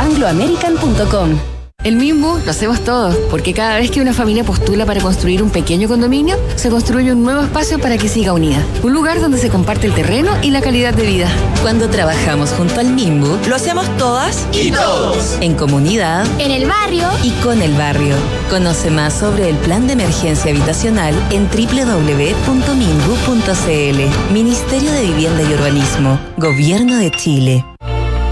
[0.00, 1.38] chile.angloamerican.com.
[1.82, 5.48] El Mimbu lo hacemos todos, porque cada vez que una familia postula para construir un
[5.48, 8.62] pequeño condominio, se construye un nuevo espacio para que siga unida.
[8.82, 11.30] Un lugar donde se comparte el terreno y la calidad de vida.
[11.62, 15.38] Cuando trabajamos junto al Mimbu, lo hacemos todas y todos.
[15.40, 18.14] En comunidad, en el barrio y con el barrio.
[18.50, 22.52] Conoce más sobre el plan de emergencia habitacional en www.mimbu.cl.
[24.34, 26.20] Ministerio de Vivienda y Urbanismo.
[26.36, 27.64] Gobierno de Chile.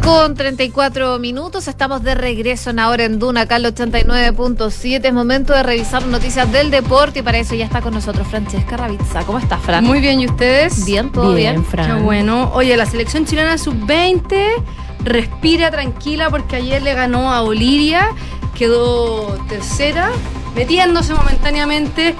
[0.00, 5.04] 12 con 34 minutos, estamos de regreso en ahora en Duna, acá al 89.7.
[5.04, 8.76] Es momento de revisar noticias del deporte y para eso ya está con nosotros Francesca
[8.76, 9.24] Ravizza.
[9.24, 9.84] ¿Cómo estás, Fran?
[9.84, 10.84] Muy bien, ¿y ustedes?
[10.84, 11.64] Bien, todo bien.
[11.64, 11.86] Fran.
[11.86, 12.50] Qué bueno.
[12.54, 14.62] Oye, la selección chilena sub-20
[15.04, 18.08] respira tranquila porque ayer le ganó a Bolivia,
[18.54, 20.10] quedó tercera,
[20.54, 22.14] metiéndose momentáneamente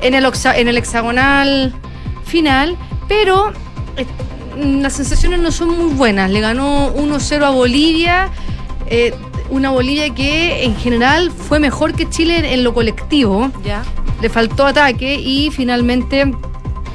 [0.00, 1.74] en el, en el hexagonal
[2.24, 2.76] final,
[3.08, 3.52] pero
[3.96, 4.06] eh,
[4.60, 6.30] las sensaciones no son muy buenas.
[6.30, 8.28] Le ganó 1-0 a Bolivia,
[8.86, 9.14] eh,
[9.50, 13.82] una Bolivia que en general fue mejor que Chile en, en lo colectivo Ya.
[14.20, 16.30] le faltó ataque y finalmente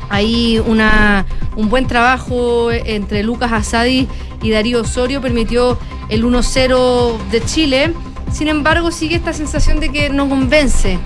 [0.10, 4.08] ahí una, un buen trabajo entre Lucas Asadi
[4.42, 5.78] y Darío Osorio permitió
[6.10, 7.94] el 1-0 de Chile.
[8.32, 11.00] Sin embargo, sigue esta sensación de que no convence.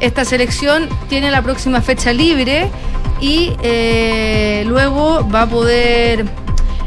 [0.00, 2.70] Esta selección tiene la próxima fecha libre
[3.20, 6.24] y eh, luego va a poder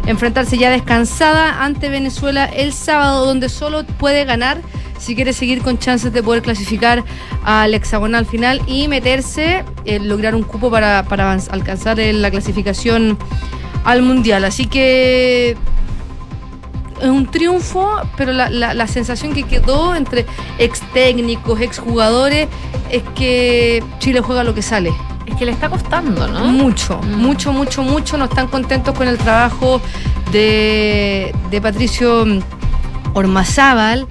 [0.05, 4.61] enfrentarse ya descansada ante Venezuela el sábado, donde solo puede ganar
[4.97, 7.03] si quiere seguir con chances de poder clasificar
[7.43, 10.99] al hexagonal final y meterse, eh, lograr un cupo para,
[11.49, 13.17] alcanzar eh, la clasificación
[13.83, 14.45] al mundial.
[14.45, 15.57] Así que
[17.01, 20.25] es un triunfo, pero la sensación que quedó entre
[20.57, 22.47] ex técnicos, ex jugadores,
[22.89, 24.93] es que Chile juega lo que sale.
[25.33, 26.45] Es que le está costando, ¿no?
[26.45, 27.15] Mucho, Mm.
[27.21, 28.17] mucho, mucho, mucho.
[28.17, 29.81] No están contentos con el trabajo
[30.31, 32.25] de, de Patricio
[33.13, 34.07] Ormazábal.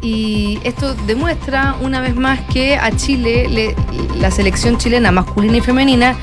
[0.00, 3.74] Y esto demuestra una vez más que a Chile, le-
[4.20, 6.14] la selección chilena masculina y femenina,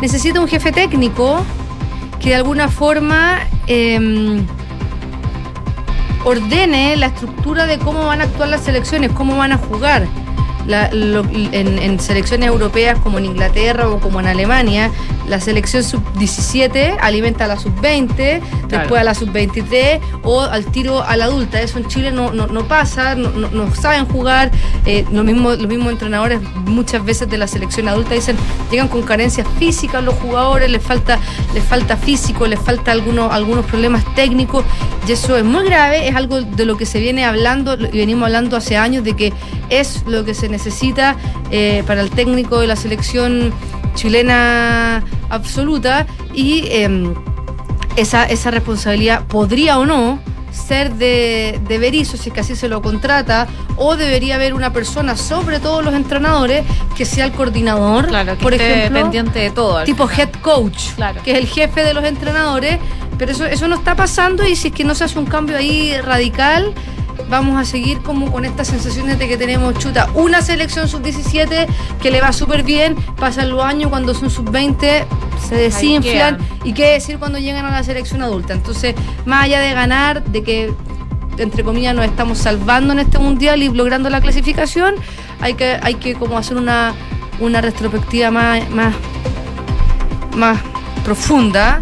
[0.00, 1.44] necesita un jefe técnico
[2.20, 4.44] que de alguna forma em,
[6.24, 10.06] ordene la estructura de cómo van a actuar las selecciones, cómo van a jugar.
[10.66, 14.90] La- lo- en, en selecciones europeas como en Inglaterra o como en Alemania,
[15.28, 21.16] la selección sub-17 alimenta a la sub-20, después a la sub-23 o al tiro a
[21.16, 21.60] la adulta.
[21.60, 24.50] Eso en Chile no, no, no pasa, no, no- no saben jugar.
[24.86, 28.36] Eh, lo mismo, los mismos entrenadores muchas veces de la selección adulta dicen,
[28.70, 31.18] llegan con carencias físicas los jugadores, les falta,
[31.54, 34.64] les falta físico, les falta algunos, algunos problemas técnicos
[35.08, 38.26] y eso es muy grave, es algo de lo que se viene hablando y venimos
[38.26, 39.32] hablando hace años de que
[39.70, 41.16] es lo que se necesita
[41.50, 43.52] eh, para el técnico de la selección
[43.94, 47.14] chilena absoluta y em,
[47.96, 50.18] esa, esa responsabilidad podría o no
[50.52, 53.46] ser de, de Berizzo, si es que así se lo contrata,
[53.76, 56.64] o debería haber una persona, sobre todo los entrenadores,
[56.96, 59.84] que sea el coordinador, Claro, que por esté ejemplo, pendiente de todo.
[59.84, 60.28] tipo final.
[60.28, 61.22] head coach, Claro.
[61.22, 62.78] que es el jefe de los entrenadores,
[63.16, 65.56] pero eso, eso no está pasando y si es que no se hace un cambio
[65.56, 66.72] ahí radical,
[67.28, 71.66] vamos a seguir como con estas sensaciones de que tenemos chuta una selección sub-17
[72.00, 75.06] que le va súper bien, pasan los años cuando son sub-20
[75.48, 78.52] se desinflan y qué decir cuando llegan a la selección adulta.
[78.52, 78.94] Entonces,
[79.24, 80.72] más allá de ganar, de que
[81.38, 84.94] entre comillas nos estamos salvando en este mundial y logrando la clasificación,
[85.40, 86.94] hay que, hay que como hacer una,
[87.40, 88.94] una retrospectiva más, más,
[90.36, 90.58] más
[91.04, 91.80] profunda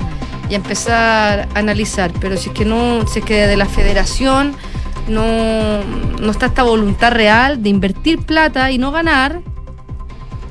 [0.49, 2.13] y empezar a analizar.
[2.21, 4.55] Pero si es que no, si es que de la federación
[5.09, 5.83] no,
[6.21, 9.41] no está esta voluntad real de invertir plata y no ganar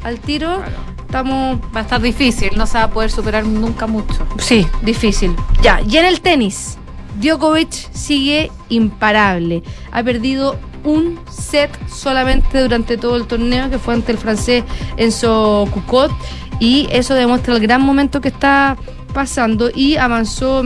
[0.04, 0.62] al tiro,
[1.00, 4.26] estamos Va a estar difícil, no se va a poder superar nunca mucho.
[4.40, 5.36] Sí, difícil.
[5.62, 6.78] Ya, y en el tenis,
[7.20, 9.64] Djokovic sigue imparable.
[9.92, 14.64] Ha perdido un set solamente durante todo el torneo, que fue ante el francés
[14.96, 16.12] Enzo Cucot,
[16.60, 18.78] y eso demuestra el gran momento que está
[19.14, 20.64] pasando y avanzó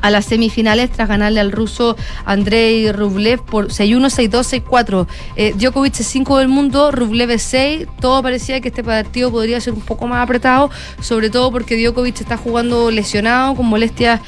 [0.00, 5.06] a las semifinales tras ganarle al ruso Andrei Rublev por 6-1, 6-2, 6-4.
[5.36, 7.86] Eh, Djokovic es 5 del mundo, Rublev es 6.
[8.00, 10.70] Todo parecía que este partido podría ser un poco más apretado,
[11.00, 14.20] sobre todo porque Djokovic está jugando lesionado, con molestias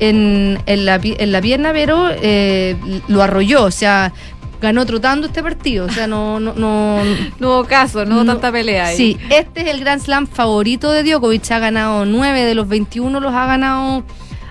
[0.00, 2.76] en, en la, en la pierna, pero eh,
[3.08, 4.12] lo arrolló, o sea,
[4.60, 6.40] ganó trotando este partido, o sea, no...
[6.40, 6.98] no, no
[7.38, 8.96] No hubo caso, no hubo No, tanta pelea ahí.
[8.96, 11.50] Sí, este es el Grand Slam favorito de Djokovic.
[11.52, 14.04] Ha ganado 9 de los 21, los ha ganado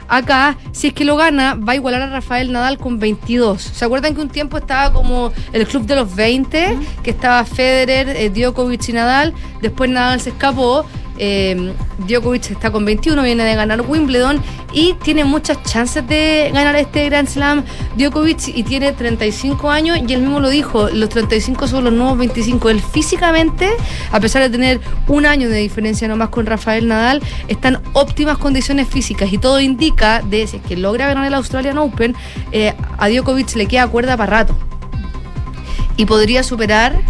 [0.08, 0.58] acá.
[0.72, 3.62] Si es que lo gana, va a igualar a Rafael Nadal con 22.
[3.62, 6.78] ¿Se acuerdan que un tiempo estaba como el club de los 20?
[7.04, 9.34] Que estaba Federer, eh, Djokovic y Nadal.
[9.62, 10.86] Después Nadal se escapó.
[11.18, 11.74] Eh,
[12.08, 14.42] Djokovic está con 21, viene de ganar Wimbledon
[14.72, 17.64] y tiene muchas chances de ganar este Grand Slam.
[17.98, 22.18] Djokovic y tiene 35 años y él mismo lo dijo, los 35 son los nuevos
[22.18, 22.70] 25.
[22.70, 23.70] Él físicamente,
[24.12, 28.38] a pesar de tener un año de diferencia nomás con Rafael Nadal, está en óptimas
[28.38, 32.16] condiciones físicas y todo indica de si es que logra ganar el Australian Open,
[32.52, 34.56] eh, a Djokovic le queda cuerda para rato
[35.98, 37.02] y podría superar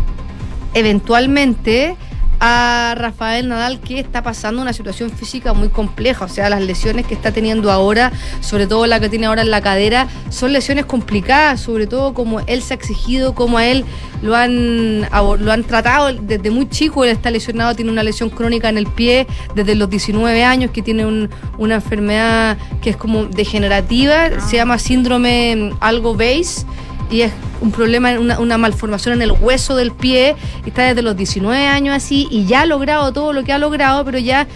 [0.74, 1.98] eventualmente
[2.40, 7.06] a Rafael Nadal que está pasando una situación física muy compleja, o sea, las lesiones
[7.08, 8.12] que está teniendo ahora,
[8.42, 12.40] sobre todo la que tiene ahora en la cadera, son lesiones complicadas, sobre todo como
[12.42, 13.86] él se ha exigido, como a él
[14.22, 18.70] lo han, lo han tratado desde muy chico, él está lesionado, tiene una lesión crónica
[18.70, 23.26] en el pie desde los 19 años, que tiene un- una enfermedad que es como
[23.26, 26.66] degenerativa, se llama síndrome mm, algo base
[27.10, 27.32] y es
[27.62, 30.36] un problema, una, malformación en el hueso del pie,
[30.66, 34.04] está desde los 19 años así, y ya ha logrado todo lo que ha logrado,
[34.06, 34.48] pero ya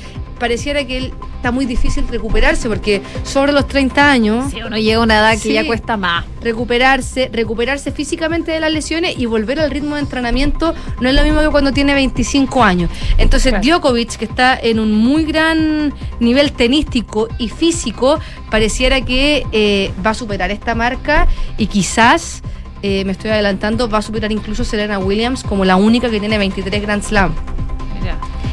[0.41, 4.51] pareciera que él está muy difícil recuperarse, porque sobre los 30 años...
[4.51, 5.53] Si uno llega a una edad que Sí.
[5.53, 6.25] ya cuesta más.
[6.41, 11.21] Recuperarse, recuperarse físicamente de las lesiones y volver al ritmo de entrenamiento no es lo
[11.23, 12.89] mismo que cuando tiene 25 años.
[13.19, 18.19] Entonces Djokovic, que está en un muy gran nivel tenístico y físico,
[18.49, 21.27] pareciera que eh, va a superar esta marca
[21.59, 22.41] y quizás,
[22.81, 26.39] eh, me estoy adelantando, va a superar incluso Serena Williams como la única que tiene
[26.39, 27.31] 23 Grand Slam.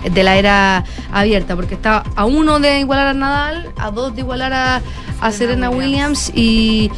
[0.03, 4.22] De la era abierta, porque está a uno de igualar a Nadal, a dos de
[4.22, 4.82] igualar a,
[5.20, 6.90] a Serena Williams, y,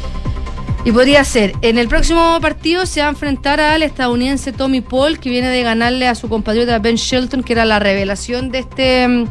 [0.85, 1.53] y podría ser.
[1.61, 5.63] En el próximo partido se va a enfrentar al estadounidense Tommy Paul, que viene de
[5.63, 9.25] ganarle a su compatriota Ben Shelton, que era la revelación de este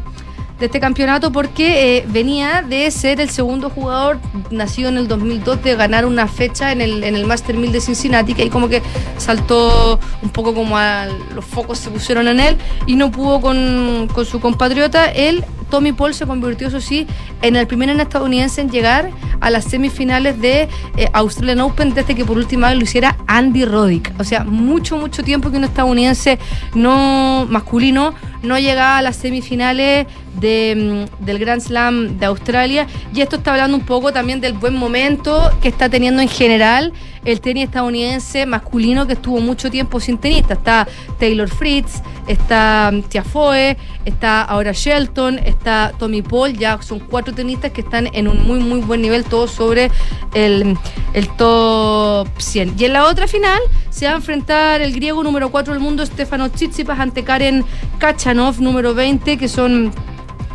[0.61, 4.19] de este campeonato porque eh, venía de ser el segundo jugador
[4.51, 7.81] nacido en el 2002 de ganar una fecha en el, en el Master 1000 de
[7.81, 8.83] Cincinnati, que ahí como que
[9.17, 14.07] saltó un poco como a los focos se pusieron en él y no pudo con,
[14.13, 15.05] con su compatriota.
[15.05, 17.07] Él, Tommy Paul, se convirtió, eso sí,
[17.41, 19.09] en el primer estadounidense en llegar
[19.39, 23.65] a las semifinales de eh, Australian Open desde que por última vez lo hiciera Andy
[23.65, 24.13] Roddick.
[24.19, 26.37] O sea, mucho, mucho tiempo que un estadounidense
[26.75, 28.13] no masculino
[28.43, 30.07] no llegaba a las semifinales
[30.39, 32.87] de, mm, del Grand Slam de Australia.
[33.13, 36.93] Y esto está hablando un poco también del buen momento que está teniendo en general
[37.23, 40.55] el tenis estadounidense masculino que estuvo mucho tiempo sin tenista.
[40.55, 40.87] Está
[41.19, 45.60] Taylor Fritz, está mm, Tiafoe, está ahora Shelton, está
[45.97, 46.53] Tommy Paul.
[46.53, 49.91] Ya son cuatro tenistas que están en un muy, muy buen nivel, todos sobre
[50.33, 50.77] el,
[51.13, 52.75] el top 100.
[52.77, 53.59] Y en la otra final
[53.89, 57.63] se va a enfrentar el griego número 4 del mundo, Stefano Tsitsipas, ante Karen
[57.99, 59.91] Kachanov, número 20, que son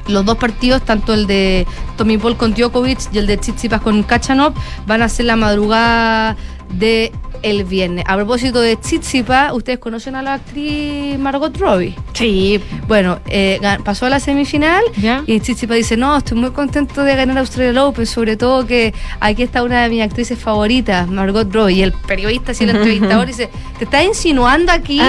[0.08, 4.02] los dos partidos, tanto el de Tommy Paul con Djokovic y el de Tsitsipas con
[4.02, 4.54] Kachanov,
[4.86, 6.36] van a ser la madrugada
[6.70, 7.12] de
[7.50, 8.04] el viernes.
[8.08, 11.94] A propósito de Tsitsipas, ¿ustedes conocen a la actriz Margot Robbie?
[12.12, 12.60] Sí.
[12.88, 15.22] Bueno, eh, pasó a la semifinal ¿Ya?
[15.26, 19.42] y Tsitsipas dice, no, estoy muy contento de ganar Australia Open, sobre todo que aquí
[19.42, 21.76] está una de mis actrices favoritas, Margot Robbie.
[21.76, 25.00] Y el periodista, así el entrevistador, dice, ¿te estás insinuando aquí?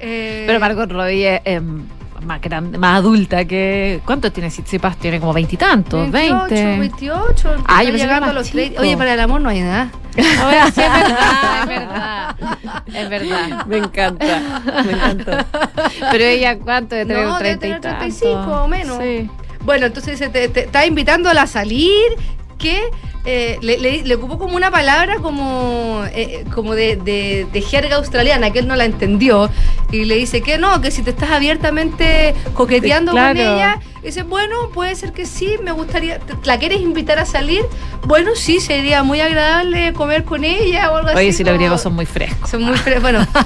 [0.00, 1.60] Eh, Pero Margot Robbie es eh,
[2.24, 4.00] más grande, más adulta que.
[4.04, 4.96] ¿Cuántos tiene Tsitsipas?
[4.98, 6.78] Tiene como veintitantos, 28, veinte.
[6.78, 8.70] 28, Ah, yo está pensé que llegando era a los más 30.
[8.70, 8.82] chico.
[8.82, 9.90] Oye, para el amor no hay nada.
[10.40, 12.36] A ver, sí, es verdad, es verdad.
[12.94, 13.66] Es verdad.
[13.66, 15.46] Me encanta, me encanta.
[16.10, 16.94] Pero ella, ¿cuánto?
[16.94, 17.98] De No, debe 30 y tener tanto.
[17.98, 18.98] 35 o menos.
[19.02, 19.28] Sí.
[19.64, 22.02] Bueno, entonces dice, te, te está invitándola a salir,
[23.26, 27.96] eh, le, le, le ocupó como una palabra como, eh, como de, de, de jerga
[27.96, 29.50] australiana, que él no la entendió,
[29.90, 33.38] y le dice que no, que si te estás abiertamente coqueteando Claro.
[33.38, 37.24] con ella, dice, bueno, puede ser que sí, me gustaría, ¿te- ¿la quieres invitar a
[37.26, 37.62] salir?
[38.06, 41.18] Bueno, sí, sería muy agradable comer con ella o algo así.
[41.18, 42.50] Oye, si los como- griegos son muy frescos.
[42.50, 43.26] Son muy fre- bueno.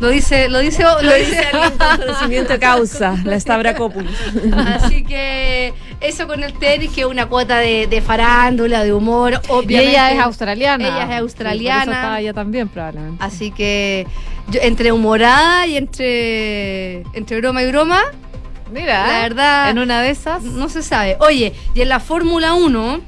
[0.00, 4.14] Lo dice, lo dice, lo, Lo dice dice alguien con conocimiento causa, la Stavrakopoulos.
[4.56, 9.32] Así que eso con el tenis, que es una cuota de, de farándula, de humor,
[9.32, 9.90] Y obviamente.
[9.90, 10.84] ella es australiana.
[10.86, 11.92] Ella es por eso australiana.
[11.92, 13.22] estaba ella también, probablemente.
[13.24, 14.06] Así que
[14.48, 18.02] yo, entre humorada y entre, entre broma y broma,
[18.72, 20.42] Mira, la verdad, en una de esas.
[20.44, 21.16] no se sabe.
[21.20, 23.00] Oye, y en la Fórmula 1,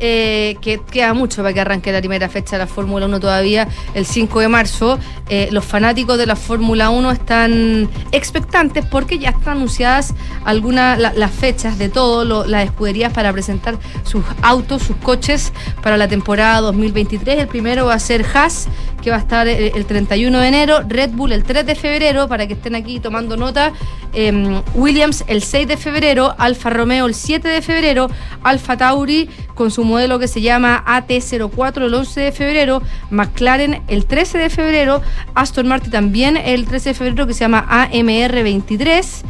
[0.00, 3.68] eh, que queda mucho para que arranque la primera fecha de la Fórmula 1 todavía,
[3.94, 4.98] el 5 de marzo,
[5.28, 11.12] eh, los fanáticos de la Fórmula 1 están expectantes porque ya están anunciadas algunas la-
[11.12, 16.08] las fechas de todo, lo- las escuderías para presentar sus autos, sus coches para la
[16.08, 17.38] temporada 2023.
[17.38, 18.68] El primero va a ser Haas,
[19.02, 22.28] que va a estar el, el 31 de enero, Red Bull el 3 de febrero,
[22.28, 23.72] para que estén aquí tomando nota,
[24.12, 28.08] em, Williams el 6 de febrero, Alfa Romeo el 7 de febrero,
[28.42, 34.06] Alfa Tauri con su modelo que se llama AT04 el 11 de febrero, McLaren el
[34.06, 35.02] 13 de febrero,
[35.34, 39.22] Aston Martin también el 13 de febrero que se llama AMR23.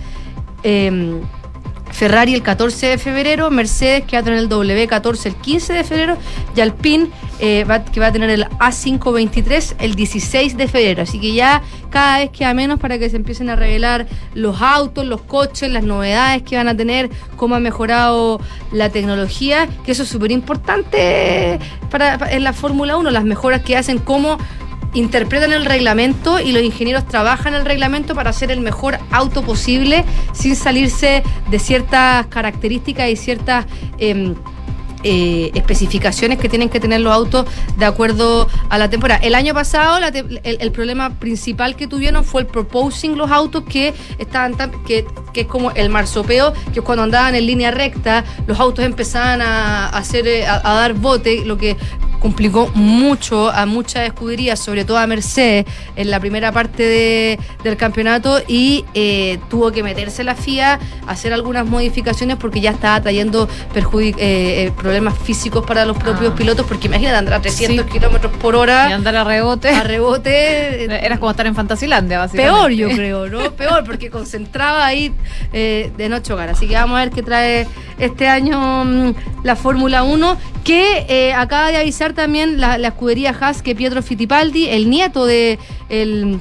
[0.62, 1.20] em,
[1.92, 5.84] Ferrari el 14 de febrero, Mercedes que va a tener el W14 el 15 de
[5.84, 6.16] febrero
[6.56, 7.08] y Alpine
[7.40, 11.02] eh, que va a tener el A523 el 16 de febrero.
[11.02, 15.04] Así que ya cada vez queda menos para que se empiecen a revelar los autos,
[15.06, 18.40] los coches, las novedades que van a tener, cómo ha mejorado
[18.72, 21.58] la tecnología, que eso es súper importante
[21.90, 24.38] para, para- en la Fórmula 1, las mejoras que hacen, cómo
[24.94, 30.04] interpretan el reglamento y los ingenieros trabajan el reglamento para hacer el mejor auto posible
[30.32, 33.66] sin salirse de ciertas características y ciertas...
[33.98, 34.34] em,
[35.02, 37.46] eh, especificaciones que tienen que tener los autos
[37.76, 39.20] de acuerdo a la temporada.
[39.22, 44.56] El año pasado el, problema principal que tuvieron fue el proposing los autos que estaban
[44.56, 48.58] tan, que, que es como el marsopeo, que es cuando andaban en línea recta, los
[48.58, 51.76] autos empezaban a, hacer eh, a, dar bote, lo que
[52.20, 55.64] complicó mucho a muchas escuderías, sobre todo a Mercedes,
[55.96, 61.32] en la primera parte de- del campeonato y eh, tuvo que meterse la FIA, hacer
[61.32, 66.36] algunas modificaciones porque ya estaba trayendo eh, eh, problemas físicos para los propios Ah.
[66.36, 67.92] pilotos, porque imagínate andar a 300 Sí.
[67.92, 69.68] kilómetros por Y hora andar a rebote.
[69.68, 70.84] a rebote.
[70.84, 72.52] eh, Eras como estar en Fantasilandia, básicamente.
[72.58, 73.52] Peor, yo creo, ¿no?
[73.52, 75.12] Peor, porque concentraba ahí
[75.52, 76.48] eh, de no chocar.
[76.48, 77.68] Así que vamos a ver qué trae
[78.00, 79.14] este año mm,
[79.44, 84.02] la Fórmula 1, que eh, acaba de avisar también la, la escudería Haas que Pietro
[84.02, 86.40] Fittipaldi, el nieto de el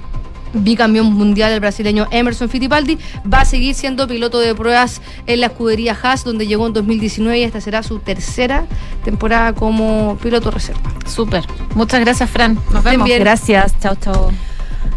[0.54, 2.97] bicampeón mundial el brasileño Emerson Fittipaldi,
[3.32, 7.39] va a seguir siendo piloto de pruebas en la escudería Haas, donde llegó en 2019
[7.39, 8.66] y esta será su tercera
[9.04, 10.82] temporada como piloto reserva.
[11.08, 11.43] Súper.
[11.76, 12.58] Muchas gracias, Fran.
[12.72, 13.06] Nos vemos.
[13.06, 13.20] bien.
[13.20, 14.32] Gracias, chao, chao.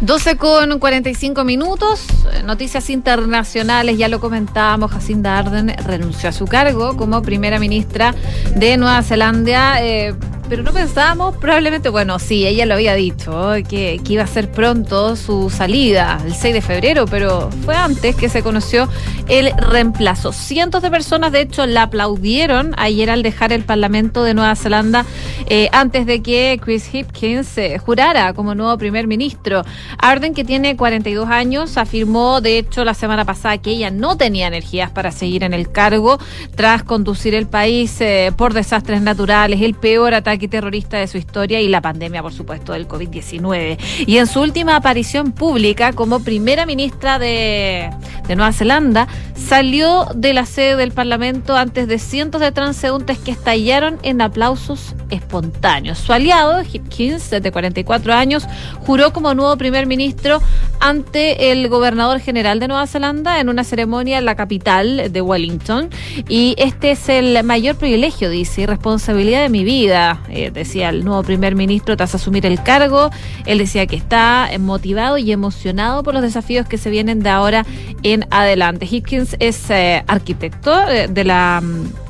[0.01, 2.05] 12 con 45 minutos.
[2.33, 8.13] Eh, Noticias internacionales, ya lo comentábamos, Jacinda Arden renunció a su cargo como primera ministra
[8.55, 9.81] de Nueva Zelanda.
[9.81, 10.13] eh,
[10.49, 15.15] pero no pensábamos, probablemente, bueno, sí, ella lo había dicho, que, iba a ser pronto
[15.15, 18.87] su salida, el 6 de febrero, pero fue antes que se conoció
[19.27, 20.31] el reemplazo.
[20.31, 25.05] Cientos de personas, de hecho, la aplaudieron ayer al dejar el Parlamento de Nueva Zelanda
[25.47, 29.63] eh, antes de que Chris Hipkins eh, jurara como nuevo primer ministro.
[29.97, 34.47] Arden, que tiene 42 años, afirmó, de hecho, la semana pasada que ella no tenía
[34.47, 36.19] energías para seguir en el cargo
[36.55, 41.61] tras conducir el país eh, por desastres naturales, el peor ataque terrorista de su historia
[41.61, 43.77] y la pandemia, por supuesto, del COVID-19.
[44.05, 47.89] Y en su última aparición pública como primera ministra de,
[48.27, 53.99] Nueva Zelanda, salió de la sede del Parlamento antes de cientos de transeúntes que estallaron
[54.03, 55.99] en aplausos espontáneos.
[55.99, 58.45] Su aliado, Hipkins, de 44 años,
[58.85, 60.41] juró como nuevo primer ministro
[60.79, 65.89] ante el gobernador general de Nueva Zelanda en una ceremonia en la capital de Wellington.
[66.27, 71.03] Y este es el mayor privilegio, dice, y responsabilidad de mi vida, eh, decía el
[71.03, 73.09] nuevo primer ministro tras asumir el cargo.
[73.45, 77.65] Él decía que está motivado y emocionado por los desafíos que se vienen de ahora
[78.03, 78.87] en adelante.
[78.89, 82.03] Hipkins es eh, arquitecto eh, de la mm,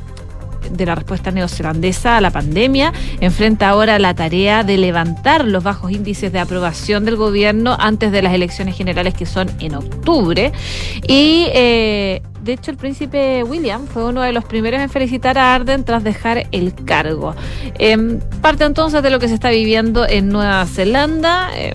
[0.72, 5.92] de la respuesta neozelandesa a la pandemia, enfrenta ahora la tarea de levantar los bajos
[5.92, 10.54] índices de aprobación del gobierno antes de las elecciones generales que son en octubre.
[11.06, 11.48] Y
[12.44, 16.04] de hecho el príncipe William fue uno de los primeros en felicitar a Arden tras
[16.04, 17.36] dejar el cargo.
[17.80, 21.50] Em, parte entonces de lo que se está viviendo en Nueva Zelanda.
[21.56, 21.74] eh,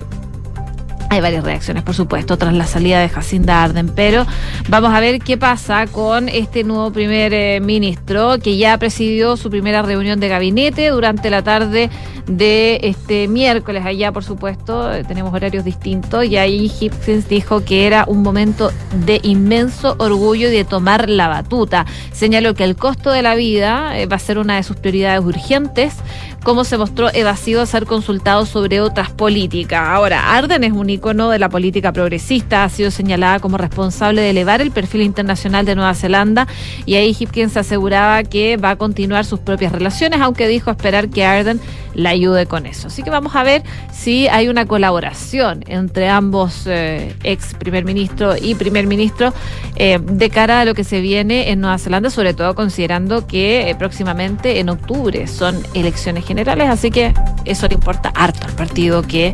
[1.09, 4.27] hay varias reacciones, por supuesto, tras la salida de Jacinda Arden, pero
[4.67, 9.49] vamos a ver qué pasa con este nuevo primer eh, ministro que ya presidió su
[9.49, 11.89] primera reunión de gabinete durante la tarde
[12.27, 13.83] de este miércoles.
[13.85, 18.71] Allá, por supuesto, eh, tenemos horarios distintos y ahí Hipkins dijo que era un momento
[19.05, 21.87] de inmenso orgullo y de tomar la batuta.
[22.11, 25.21] Señaló que el costo de la vida eh, va a ser una de sus prioridades
[25.21, 25.95] urgentes
[26.43, 29.87] cómo se mostró evasivo a ser consultado sobre otras políticas.
[29.87, 34.29] Ahora, Arden es un icono de la política progresista, ha sido señalada como responsable de
[34.29, 36.47] elevar el perfil internacional de Nueva Zelanda.
[36.85, 41.25] Y ahí Hipkins aseguraba que va a continuar sus propias relaciones, aunque dijo esperar que
[41.25, 41.59] Arden
[41.93, 42.87] la ayude con eso.
[42.87, 48.35] Así que vamos a ver si hay una colaboración entre ambos eh, ex primer ministro
[48.39, 49.33] y primer ministro
[49.75, 53.69] eh, de cara a lo que se viene en Nueva Zelanda, sobre todo considerando que
[53.69, 57.13] eh, próximamente en octubre son elecciones generales, así que
[57.45, 59.33] eso le importa harto al partido que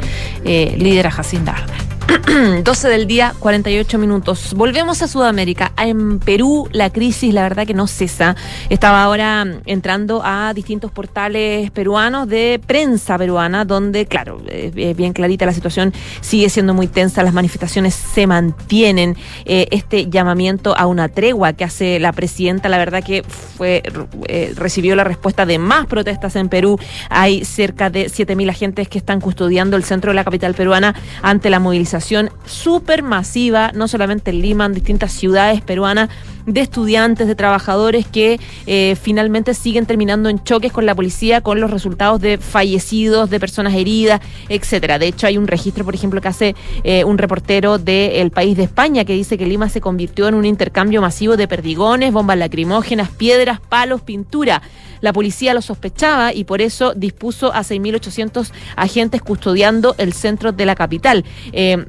[0.78, 1.95] lidera Jacinda 对。
[2.64, 4.54] 12 del día, 48 minutos.
[4.54, 5.72] Volvemos a Sudamérica.
[5.78, 8.36] En Perú la crisis, la verdad que no cesa.
[8.70, 15.14] Estaba ahora mm, entrando a distintos portales peruanos de prensa peruana, donde, claro, es bien
[15.14, 19.18] clarita la situación, sigue siendo muy tensa, las manifestaciones se mantienen.
[19.46, 23.82] Eh, este llamamiento a una tregua que hace la presidenta, la verdad que fue
[24.28, 26.78] eh, recibió la respuesta de más protestas en Perú.
[27.10, 30.94] Hay cerca de 7.000 agentes que están custodiando el centro de la capital peruana
[31.24, 31.95] ante la movilización
[32.46, 36.10] súper masiva, no solamente en Lima, en distintas ciudades peruanas
[36.46, 41.60] de estudiantes, de trabajadores que eh, finalmente siguen terminando en choques con la policía con
[41.60, 45.00] los resultados de fallecidos, de personas heridas, etcétera.
[45.00, 48.64] De hecho, hay un registro, por ejemplo, que hace eh, un reportero del país de
[48.64, 53.10] España que dice que Lima se convirtió en un intercambio masivo de perdigones, bombas lacrimógenas,
[53.10, 54.62] piedras, palos, pintura.
[55.02, 60.66] La policía lo sospechaba y por eso dispuso a 6.800 agentes custodiando el centro de
[60.66, 61.24] la capital.
[61.52, 61.86] Eh,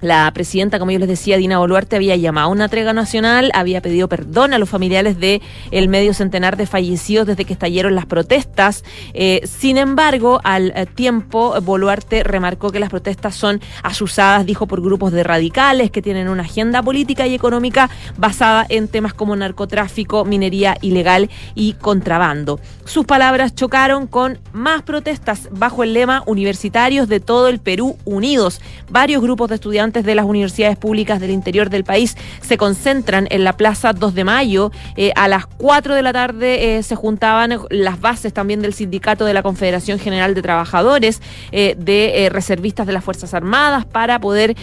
[0.00, 3.82] la presidenta, como yo les decía, Dina Boluarte, había llamado a una trega nacional, había
[3.82, 8.06] pedido perdón a los familiares de el medio centenar de fallecidos desde que estallaron las
[8.06, 8.84] protestas.
[9.12, 14.80] Eh, sin embargo, al eh, tiempo, Boluarte remarcó que las protestas son asusadas, dijo, por
[14.80, 20.24] grupos de radicales que tienen una agenda política y económica basada en temas como narcotráfico,
[20.24, 22.60] minería ilegal y contrabando.
[22.84, 28.60] Sus palabras chocaron con más protestas bajo el lema Universitarios de todo el Perú Unidos.
[28.90, 33.42] Varios grupos de estudiantes de las universidades públicas del interior del país se concentran en
[33.42, 34.70] la Plaza 2 de Mayo.
[34.96, 39.24] Eh, a las 4 de la tarde eh, se juntaban las bases también del sindicato
[39.24, 41.20] de la Confederación General de Trabajadores,
[41.50, 44.56] eh, de reservistas de las Fuerzas Armadas, para poder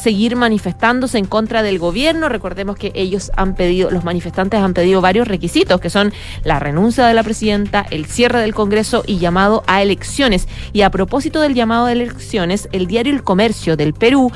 [0.00, 2.28] seguir manifestándose en contra del gobierno.
[2.28, 6.12] Recordemos que ellos han pedido, los manifestantes han pedido varios requisitos, que son
[6.44, 10.48] la renuncia de la presidenta, el cierre del Congreso y llamado a elecciones.
[10.72, 14.32] Y a propósito del llamado a elecciones, el diario El Comercio del Perú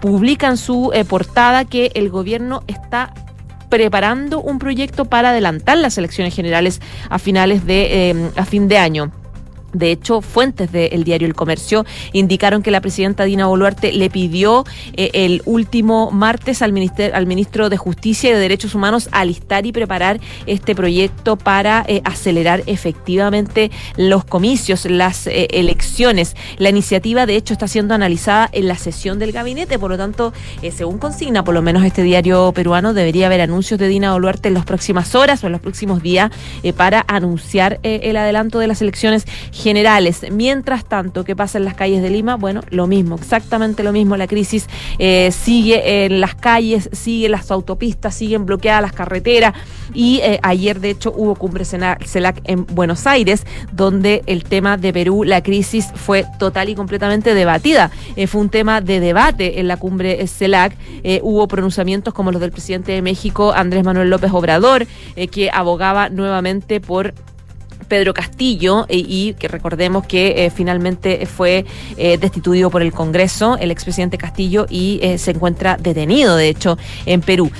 [0.00, 3.14] publican su eh, portada que el gobierno está
[3.68, 8.78] preparando un proyecto para adelantar las elecciones generales a finales de eh, a fin de
[8.78, 9.12] año.
[9.72, 14.64] De hecho, fuentes del diario El Comercio indicaron que la presidenta Dina Boluarte le pidió
[14.94, 20.20] eh, el último martes al, ministro de Justicia y de Derechos Humanos alistar y preparar
[20.46, 26.36] este proyecto para eh, acelerar efectivamente los comicios, las eh, elecciones.
[26.58, 30.32] La iniciativa, de hecho, está siendo analizada en la sesión del gabinete, por lo tanto,
[30.74, 34.54] según consigna, por lo menos este diario peruano, debería haber anuncios de Dina Boluarte en
[34.54, 36.30] las próximas horas o en los próximos días
[36.76, 39.26] para anunciar el adelanto de las elecciones
[39.62, 40.26] generales.
[40.30, 42.36] Mientras tanto, ¿qué pasa en las calles de Lima?
[42.36, 44.16] Bueno, lo mismo, exactamente lo mismo.
[44.16, 44.66] La crisis
[44.98, 49.54] eh, sigue en las calles, sigue las autopistas, siguen bloqueadas las carreteras.
[49.94, 54.92] Y eh, ayer, de hecho, hubo cumbre CELAC en Buenos Aires, donde el tema de
[54.92, 57.90] Perú, la crisis, fue total y completamente debatida.
[58.16, 60.76] Eh, fue un tema de debate en la cumbre CELAC.
[61.22, 64.86] hubo pronunciamientos como los del presidente de México, Andrés Manuel López Obrador,
[65.30, 67.14] que abogaba nuevamente por
[67.92, 71.66] Pedro Castillo eh, y que recordemos que eh, finalmente fue
[71.98, 77.20] eh, destituido por el Congreso, el expresidente Castillo, y se encuentra detenido, de hecho, en
[77.20, 77.50] Perú.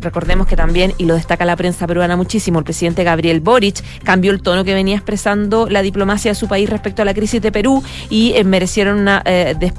[0.00, 4.30] recordemos que también, y lo destaca la prensa peruana muchísimo, el presidente Gabriel Boric cambió
[4.32, 7.52] el tono que venía expresando la diplomacia de su país respecto a la crisis de
[7.52, 9.22] Perú y merecieron una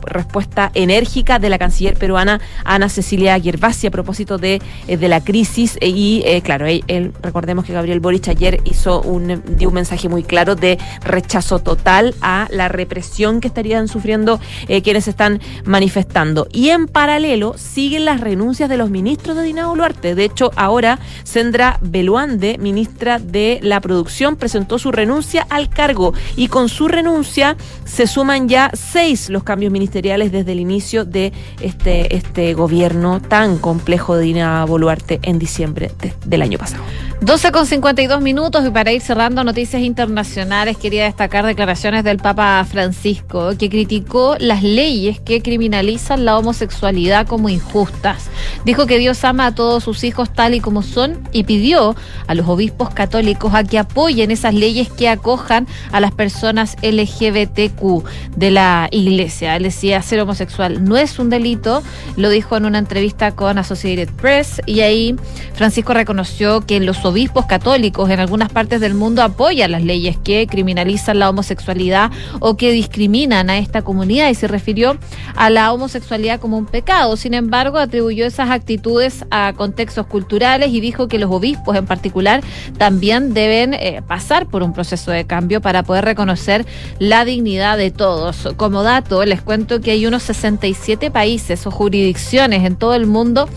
[0.05, 5.77] respuesta enérgica de la canciller peruana Ana Cecilia Gervasi a propósito de, de la crisis
[5.81, 10.55] y, claro, él, recordemos que Gabriel Boric ayer hizo un, dio un mensaje muy claro
[10.55, 16.47] de rechazo total a la represión que estarían sufriendo eh, quienes están manifestando.
[16.51, 20.15] Y en paralelo siguen las renuncias de los ministros de Dina Boluarte.
[20.15, 26.47] De hecho, ahora Sandra Beluande, ministra de la Producción, presentó su renuncia al cargo y
[26.47, 32.15] con su renuncia se suman ya seis los cambios ministeriales desde el inicio de este,
[32.15, 35.91] este gobierno tan complejo de Dina Boluarte en diciembre
[36.25, 36.83] del año pasado.
[37.21, 42.65] 12 con 52 minutos y para ir cerrando noticias internacionales quería destacar declaraciones del Papa
[42.69, 48.29] Francisco que criticó las leyes que criminalizan la homosexualidad como injustas.
[48.65, 51.95] Dijo que Dios ama a todos sus hijos tal y como son y pidió
[52.27, 58.03] a los obispos católicos a que apoyen esas leyes que acojan a las personas LGBTQ
[58.35, 59.55] de la iglesia.
[59.55, 61.83] Él decía ser homosexual no es un delito,
[62.15, 65.15] lo dijo en una entrevista con Associated Press y ahí
[65.53, 70.47] Francisco reconoció que los obispos católicos en algunas partes del mundo apoyan las leyes que
[70.47, 74.97] criminalizan la homosexualidad o que discriminan a esta comunidad y se refirió
[75.35, 77.17] a la homosexualidad como un pecado.
[77.17, 82.41] Sin embargo, atribuyó esas actitudes a contextos culturales y dijo que los obispos en particular
[82.77, 86.65] también deben eh, pasar por un proceso de cambio para poder reconocer
[86.99, 88.49] la dignidad de todos.
[88.57, 93.49] Como dato, les cuento que hay unos 67 países o jurisdicciones en todo el mundo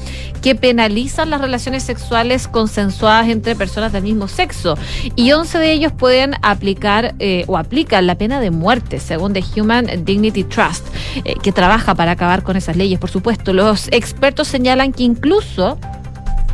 [0.43, 4.77] que penalizan las relaciones sexuales consensuadas entre personas del mismo sexo
[5.17, 9.45] y 11 de ellos pueden aplicar eh, o aplican la pena de muerte, según The
[9.57, 10.87] Human Dignity Trust,
[11.25, 12.99] eh, que trabaja para acabar con esas leyes.
[12.99, 15.79] Por supuesto, los expertos señalan que incluso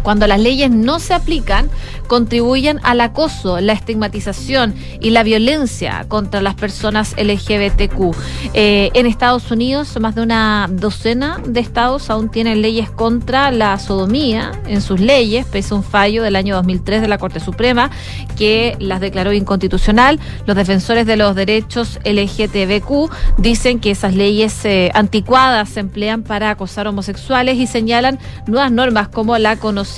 [0.04, 1.70] cuando las leyes no se aplican,
[2.06, 8.14] contribuyen al acoso, la estigmatización y la violencia contra las personas LGBTQ.
[8.52, 13.78] Eh, en Estados Unidos, más de una docena de estados aún tienen leyes contra la
[13.78, 17.90] sodomía en sus leyes, pese a un fallo del año 2003 de la Corte Suprema
[18.36, 20.20] que las declaró inconstitucional.
[20.44, 26.50] Los defensores de los derechos LGTBQ dicen que esas leyes eh, anticuadas se emplean para
[26.50, 29.93] acosar homosexuales y señalan nuevas normas como la conocida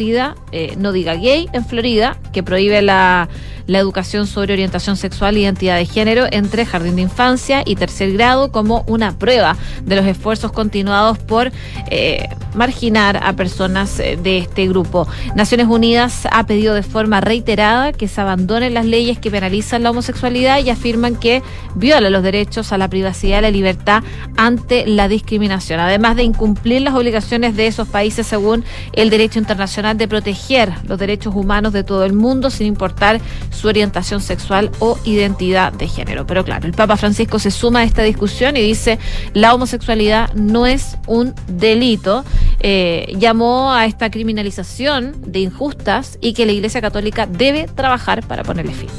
[0.53, 3.29] eh, No Diga Gay en Florida, que prohíbe la,
[3.67, 8.13] la educación sobre orientación sexual y identidad de género entre jardín de infancia y tercer
[8.13, 11.53] grado como una prueba de los esfuerzos continuados por
[11.91, 15.07] eh, marginar a personas eh, de este grupo.
[15.35, 19.91] Naciones Unidas ha pedido de forma reiterada que se abandonen las leyes que penalizan la
[19.91, 21.43] homosexualidad y afirman que
[21.75, 24.03] viola los derechos a la privacidad y la libertad
[24.37, 29.97] ante la discriminación, además de incumplir las obligaciones de esos países según el derecho internacional
[29.99, 33.21] de proteger los derechos humanos de todo el mundo sin importar
[33.57, 36.27] su orientación sexual o identidad de género.
[36.27, 38.99] Pero claro, el Papa Francisco se suma a esta discusión y dice
[39.33, 42.25] la homosexualidad no es un delito.
[42.61, 48.45] Eh, llamó a esta criminalización de injustas y que la Iglesia Católica debe trabajar para
[48.45, 48.91] ponerle fin.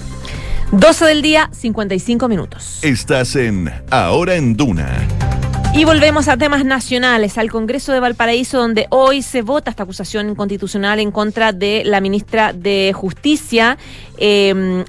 [0.71, 2.79] 12 del día, 55 minutos.
[2.81, 5.36] Estás en Ahora en Duna.
[5.73, 10.33] Y volvemos a temas nacionales, al Congreso de Valparaíso, donde hoy se vota esta acusación
[10.35, 13.77] constitucional en contra de la ministra de Justicia.
[14.17, 14.83] Eh,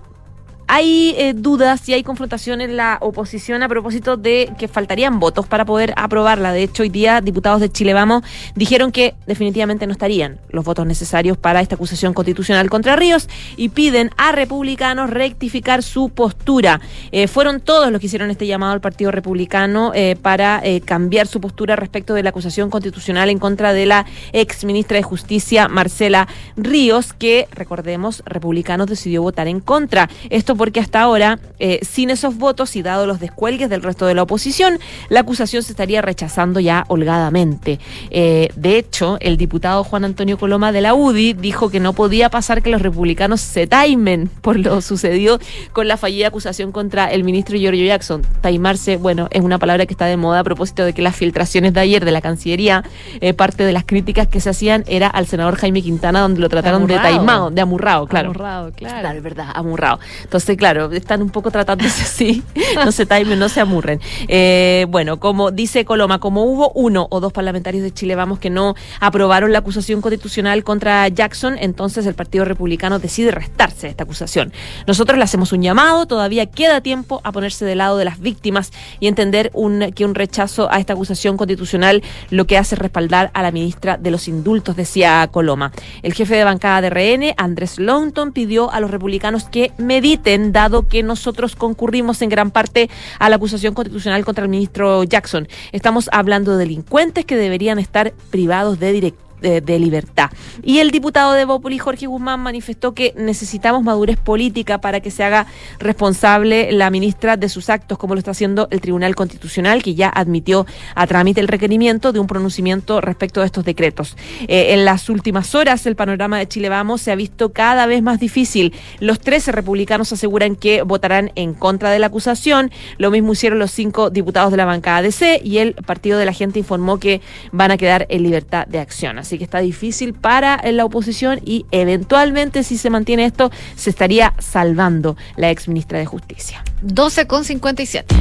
[0.68, 5.46] hay eh, dudas y hay confrontación en la oposición a propósito de que faltarían votos
[5.46, 6.52] para poder aprobarla.
[6.52, 8.22] De hecho, hoy día diputados de Chile Vamos
[8.54, 13.70] dijeron que definitivamente no estarían los votos necesarios para esta acusación constitucional contra Ríos y
[13.70, 16.80] piden a republicanos rectificar su postura.
[17.12, 21.40] Eh, fueron todos los que hicieron este llamado al Partido Republicano eh, para cambiar su
[21.40, 26.28] postura respecto de la acusación constitucional en contra de la ex ministra de Justicia, Marcela
[26.56, 30.10] Ríos, que, recordemos, republicanos decidió votar en contra.
[30.28, 34.14] Esto porque hasta ahora, eh, sin esos votos y dado los descuelgues del resto de
[34.14, 34.78] la oposición,
[35.08, 37.78] la acusación se estaría rechazando ya holgadamente.
[38.10, 42.28] Eh, de hecho, el diputado Juan Antonio Coloma de la UDI dijo que no podía
[42.28, 45.38] pasar que los republicanos se taimen por lo sucedido
[45.72, 48.22] con la fallida acusación contra el ministro Giorgio Jackson.
[48.40, 51.72] Taimarse, bueno, es una palabra que está de moda a propósito de que las filtraciones
[51.72, 52.84] de ayer de la Cancillería,
[53.20, 56.48] eh, parte de las críticas que se hacían era al senador Jaime Quintana, donde lo
[56.48, 58.30] trataron de taimado, de amurrado, claro.
[58.30, 59.00] Amurrado, claro.
[59.00, 60.00] Claro, es verdad, amurrado.
[60.24, 62.42] Entonces, claro, están un poco tratándose así.
[62.76, 64.00] No se timen, no se amurren.
[64.28, 68.50] Eh, bueno, como dice Coloma, como hubo uno o dos parlamentarios de Chile Vamos que
[68.50, 74.04] no aprobaron la acusación constitucional contra Jackson, entonces el Partido Republicano decide restarse a esta
[74.04, 74.52] acusación.
[74.86, 78.72] Nosotros le hacemos un llamado, todavía queda tiempo a ponerse del lado de las víctimas
[79.00, 79.50] y entender
[79.94, 83.96] que un rechazo a esta acusación constitucional lo que hace es respaldar a la ministra
[83.96, 85.72] de los indultos, decía Coloma.
[86.02, 90.86] El jefe de bancada de RN, Andrés Longton, pidió a los republicanos que mediten, dado
[90.86, 95.48] que nosotros concurrimos en gran parte a la acusación constitucional contra el ministro Jackson.
[95.72, 100.30] Estamos hablando de delincuentes que deberían estar privados de dirección de, de libertad.
[100.62, 105.24] Y el diputado de Bópoli, Jorge Guzmán, manifestó que necesitamos madurez política para que se
[105.24, 105.46] haga
[105.78, 110.08] responsable la ministra de sus actos, como lo está haciendo el Tribunal Constitucional, que ya
[110.08, 114.16] admitió a trámite el requerimiento de un pronunciamiento respecto a estos decretos.
[114.46, 118.02] Eh, en las últimas horas, el panorama de Chile Vamos se ha visto cada vez
[118.02, 118.74] más difícil.
[119.00, 122.70] Los 13 republicanos aseguran que votarán en contra de la acusación.
[122.98, 126.32] Lo mismo hicieron los cinco diputados de la bancada DC y el Partido de la
[126.32, 127.20] Gente informó que
[127.52, 129.18] van a quedar en libertad de acción.
[129.28, 133.90] Así que está difícil para eh, la oposición y eventualmente, si se mantiene esto, se
[133.90, 136.64] estaría salvando la ex ministra de Justicia.
[136.80, 138.14] 12 con 57.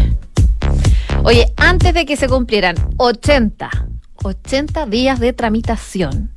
[1.23, 3.69] Oye, antes de que se cumplieran 80,
[4.21, 6.29] 80 días de tramitación,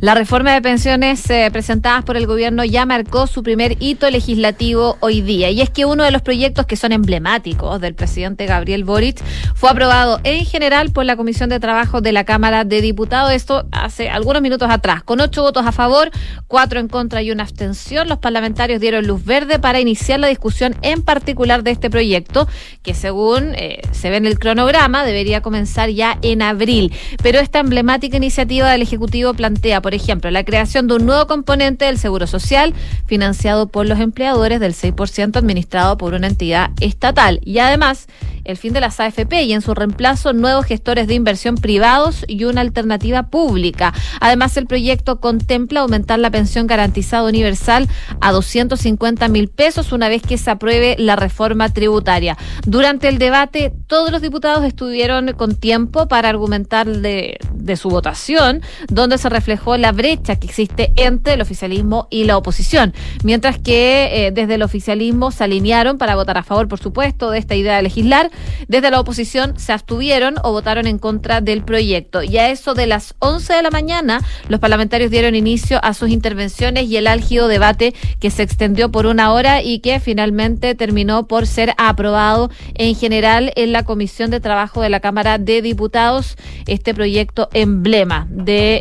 [0.00, 4.96] la reforma de pensiones eh, presentadas por el gobierno ya marcó su primer hito legislativo
[5.00, 5.50] hoy día.
[5.50, 9.22] Y es que uno de los proyectos que son emblemáticos del presidente Gabriel Boric
[9.54, 13.32] fue aprobado en general por la Comisión de Trabajo de la Cámara de Diputados.
[13.32, 15.02] Esto hace algunos minutos atrás.
[15.02, 16.10] Con ocho votos a favor,
[16.46, 20.76] cuatro en contra y una abstención, los parlamentarios dieron luz verde para iniciar la discusión
[20.82, 22.48] en particular de este proyecto,
[22.82, 26.92] que según eh, se ve en el cronograma debería comenzar ya en abril.
[27.22, 31.84] Pero esta emblemática iniciativa del Ejecutivo plantea por ejemplo, la creación de un nuevo componente
[31.84, 32.74] del Seguro Social
[33.06, 38.08] financiado por los empleadores del 6% administrado por una entidad estatal y además
[38.48, 42.44] el fin de las AFP y en su reemplazo nuevos gestores de inversión privados y
[42.44, 43.92] una alternativa pública.
[44.20, 47.88] Además, el proyecto contempla aumentar la pensión garantizada universal
[48.22, 52.38] a 250 mil pesos una vez que se apruebe la reforma tributaria.
[52.66, 58.62] Durante el debate, todos los diputados estuvieron con tiempo para argumentar de, de su votación,
[58.88, 62.94] donde se reflejó la brecha que existe entre el oficialismo y la oposición,
[63.24, 67.38] mientras que eh, desde el oficialismo se alinearon para votar a favor, por supuesto, de
[67.38, 68.30] esta idea de legislar,
[68.68, 72.22] desde la oposición se abstuvieron o votaron en contra del proyecto.
[72.22, 76.10] Y a eso de las 11 de la mañana, los parlamentarios dieron inicio a sus
[76.10, 81.26] intervenciones y el álgido debate que se extendió por una hora y que finalmente terminó
[81.26, 86.36] por ser aprobado en general en la Comisión de Trabajo de la Cámara de Diputados,
[86.66, 88.80] este proyecto emblema de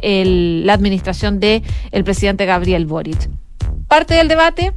[0.65, 3.29] la administración del el presidente Gabriel Boric.
[3.87, 4.73] Parte del debate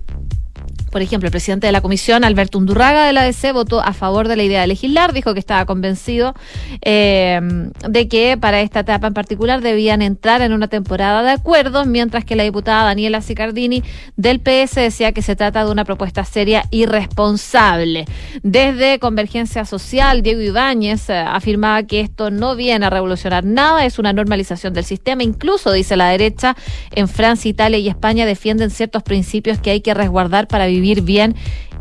[0.90, 4.26] por ejemplo, el presidente de la comisión, Alberto Undurraga de la DC, votó a favor
[4.26, 6.34] de la idea de legislar, dijo que estaba convencido
[6.82, 7.40] eh,
[7.88, 12.24] de que para esta etapa en particular debían entrar en una temporada de acuerdos, mientras
[12.24, 13.84] que la diputada Daniela Sicardini
[14.16, 18.06] del PS decía que se trata de una propuesta seria y responsable.
[18.42, 23.98] Desde Convergencia Social, Diego Ibáñez eh, afirmaba que esto no viene a revolucionar nada, es
[23.98, 26.56] una normalización del sistema, incluso, dice la derecha,
[26.90, 31.34] en Francia, Italia y España defienden ciertos principios que hay que resguardar para vivir bien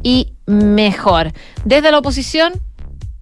[0.04, 1.32] y mejor.
[1.66, 2.54] Desde la oposición,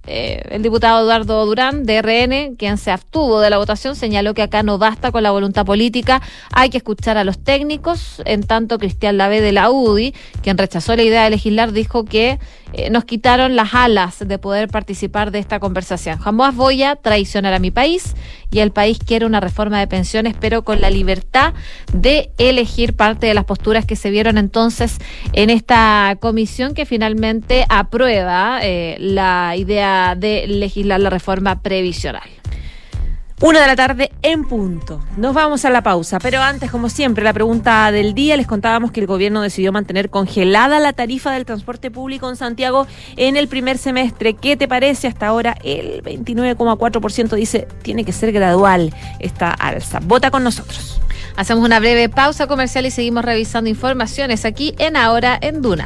[0.08, 4.42] eh, el diputado Eduardo Durán, de RN, quien se abstuvo de la votación, señaló que
[4.42, 8.22] acá no basta con la voluntad política, hay que escuchar a los técnicos.
[8.26, 12.40] En tanto, Cristian Lave de la UDI, quien rechazó la idea de legislar, dijo que
[12.74, 16.18] eh, nos quitaron las alas de poder participar de esta conversación.
[16.20, 18.16] Jamás voy a traicionar a mi país
[18.52, 21.54] y el país quiere una reforma de pensiones, pero con la libertad
[21.94, 24.98] de elegir parte de las posturas que se vieron entonces
[25.34, 32.30] en esta comisión que finalmente aprueba eh, la idea de legislar la reforma previsional.
[33.40, 35.00] Una de la tarde en punto.
[35.16, 38.36] Nos vamos a la pausa, pero antes, como siempre, la pregunta del día.
[38.36, 42.88] Les contábamos que el gobierno decidió mantener congelada la tarifa del transporte público en Santiago
[43.16, 44.34] en el primer semestre.
[44.34, 45.08] ¿Qué te parece?
[45.08, 50.00] Hasta ahora el 29,4% dice tiene que ser gradual esta alza.
[50.02, 51.00] Vota con nosotros.
[51.36, 55.86] Hacemos una breve pausa comercial y seguimos revisando informaciones aquí en Ahora en Duna.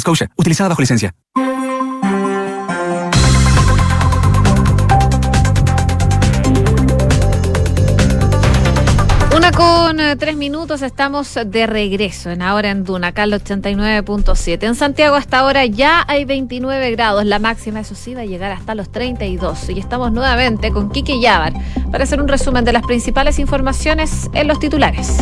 [0.00, 1.14] Scotia, utilizada bajo licencia.
[9.36, 14.64] Una con eh, tres minutos, estamos de regreso en Ahora en Duna, acá al 89.7.
[14.64, 18.52] En Santiago hasta ahora ya hay 29 grados, la máxima eso sí va a llegar
[18.52, 19.70] hasta los 32.
[19.70, 21.52] Y estamos nuevamente con Kike Yabar
[21.90, 25.18] para hacer un resumen de las principales informaciones en los titulares.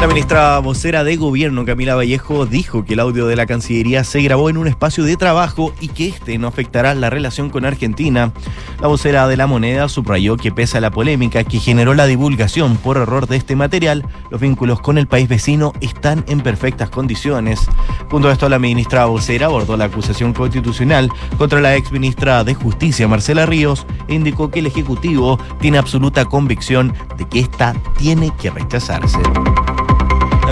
[0.00, 4.22] La ministra vocera de gobierno, Camila Vallejo, dijo que el audio de la Cancillería se
[4.22, 8.32] grabó en un espacio de trabajo y que este no afectará la relación con Argentina.
[8.80, 12.76] La vocera de la moneda subrayó que pese a la polémica que generó la divulgación
[12.76, 17.68] por error de este material, los vínculos con el país vecino están en perfectas condiciones.
[18.08, 22.54] Junto a esto, la ministra vocera abordó la acusación constitucional contra la ex ministra de
[22.54, 28.32] Justicia, Marcela Ríos, e indicó que el Ejecutivo tiene absoluta convicción de que esta tiene
[28.40, 29.18] que rechazarse.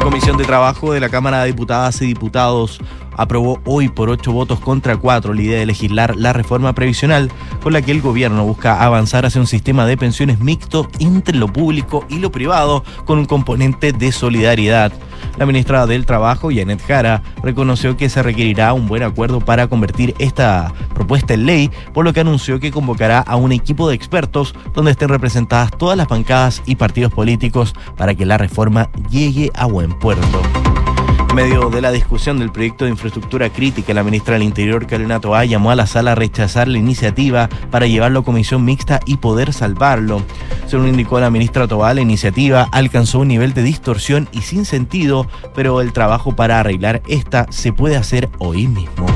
[0.07, 2.79] Comisión de Trabajo de la Cámara de Diputadas y Diputados
[3.17, 7.31] aprobó hoy por ocho votos contra cuatro la idea de legislar la reforma previsional
[7.63, 11.53] con la que el gobierno busca avanzar hacia un sistema de pensiones mixto entre lo
[11.53, 14.93] público y lo privado con un componente de solidaridad.
[15.39, 20.15] La ministra del Trabajo, Janet Jara, reconoció que se requerirá un buen acuerdo para convertir
[20.19, 24.55] esta propuesta en ley, por lo que anunció que convocará a un equipo de expertos
[24.75, 29.67] donde estén representadas todas las bancadas y partidos políticos para que la reforma llegue a
[29.67, 30.43] buen puerto.
[31.37, 35.45] Medio de la discusión del proyecto de infraestructura crítica, la ministra del Interior, Carolina Toá,
[35.45, 39.53] llamó a la sala a rechazar la iniciativa para llevarlo a comisión mixta y poder
[39.53, 40.23] salvarlo.
[40.67, 45.27] Según indicó la ministra Toá, la iniciativa alcanzó un nivel de distorsión y sin sentido,
[45.55, 49.07] pero el trabajo para arreglar esta se puede hacer hoy mismo.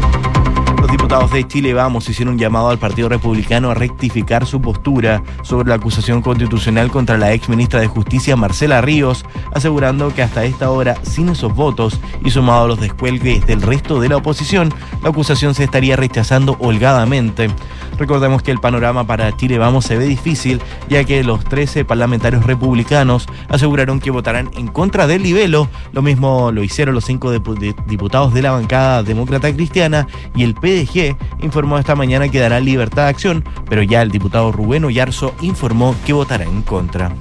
[1.11, 5.68] Diputados de Chile Vamos hicieron un llamado al Partido Republicano a rectificar su postura sobre
[5.68, 10.70] la acusación constitucional contra la ex ministra de Justicia Marcela Ríos, asegurando que hasta esta
[10.70, 15.08] hora, sin esos votos y sumado a los descuelgues del resto de la oposición, la
[15.08, 17.50] acusación se estaría rechazando holgadamente.
[17.99, 22.47] Recordemos que el panorama para Chile Vamos se ve difícil, ya que los 13 parlamentarios
[22.47, 25.68] republicanos aseguraron que votarán en contra del libelo.
[25.93, 31.16] Lo mismo lo hicieron los cinco diputados de la bancada demócrata cristiana y el PDG
[31.43, 35.95] informó esta mañana que dará libertad de acción, pero ya el diputado Rubén Oyarzo informó
[36.05, 37.12] que votará en contra.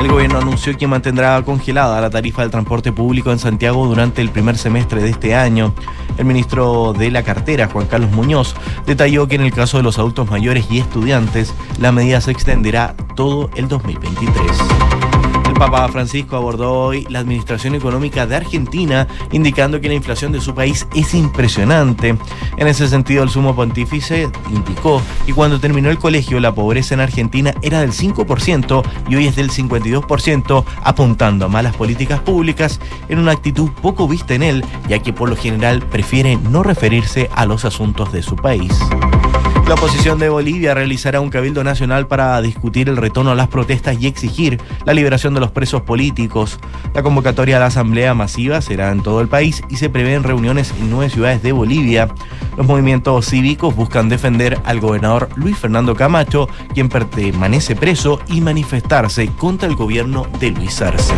[0.00, 4.30] El gobierno anunció que mantendrá congelada la tarifa del transporte público en Santiago durante el
[4.30, 5.74] primer semestre de este año.
[6.16, 8.54] El ministro de la cartera, Juan Carlos Muñoz,
[8.86, 12.94] detalló que en el caso de los adultos mayores y estudiantes, la medida se extenderá
[13.14, 14.99] todo el 2023.
[15.60, 20.54] Papa Francisco abordó hoy la administración económica de Argentina, indicando que la inflación de su
[20.54, 22.16] país es impresionante.
[22.56, 27.00] En ese sentido, el sumo pontífice indicó que cuando terminó el colegio la pobreza en
[27.00, 32.80] Argentina era del 5% y hoy es del 52%, apuntando a malas políticas públicas
[33.10, 37.28] en una actitud poco vista en él, ya que por lo general prefiere no referirse
[37.34, 38.72] a los asuntos de su país.
[39.70, 43.96] La oposición de Bolivia realizará un cabildo nacional para discutir el retorno a las protestas
[44.00, 46.58] y exigir la liberación de los presos políticos.
[46.92, 50.74] La convocatoria a la asamblea masiva será en todo el país y se prevén reuniones
[50.80, 52.08] en nueve ciudades de Bolivia.
[52.56, 59.28] Los movimientos cívicos buscan defender al gobernador Luis Fernando Camacho, quien permanece preso, y manifestarse
[59.28, 61.14] contra el gobierno de Luis Arce.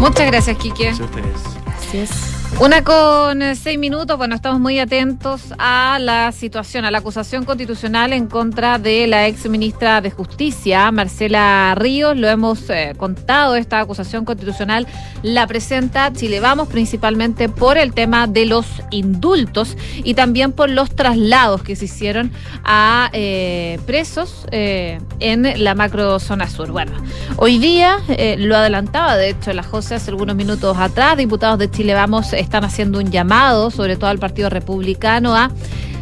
[0.00, 0.86] Muchas gracias, Quique.
[0.86, 1.42] Gracias a ustedes.
[1.66, 2.37] Gracias.
[2.56, 7.44] Una con eh, seis minutos, bueno, estamos muy atentos a la situación, a la acusación
[7.44, 12.16] constitucional en contra de la ex ministra de Justicia, Marcela Ríos.
[12.16, 14.88] Lo hemos eh, contado, esta acusación constitucional
[15.22, 20.90] la presenta Chile Vamos principalmente por el tema de los indultos y también por los
[20.90, 22.32] traslados que se hicieron
[22.64, 26.72] a eh, presos en la macrozona sur.
[26.72, 26.92] Bueno,
[27.36, 27.98] hoy día
[28.38, 32.64] lo adelantaba, de hecho, la José hace algunos minutos atrás, diputados de Chile Vamos están
[32.64, 35.50] haciendo un llamado, sobre todo al Partido Republicano, a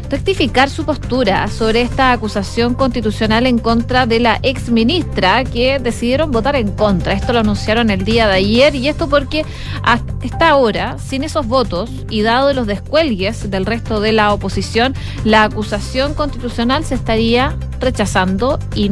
[0.09, 6.31] rectificar su postura sobre esta acusación constitucional en contra de la ex ministra que decidieron
[6.31, 7.13] votar en contra.
[7.13, 9.45] Esto lo anunciaron el día de ayer y esto porque
[9.83, 14.93] hasta esta hora, sin esos votos y dado los descuelgues del resto de la oposición,
[15.23, 18.89] la acusación constitucional se estaría rechazando y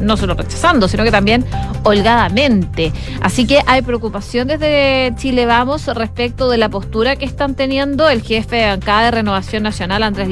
[0.00, 1.44] no solo rechazando, sino que también
[1.82, 2.92] holgadamente.
[3.22, 8.22] Así que hay preocupación desde Chile Vamos respecto de la postura que están teniendo el
[8.22, 10.28] jefe de bancada de Renovación Nacional, Andrés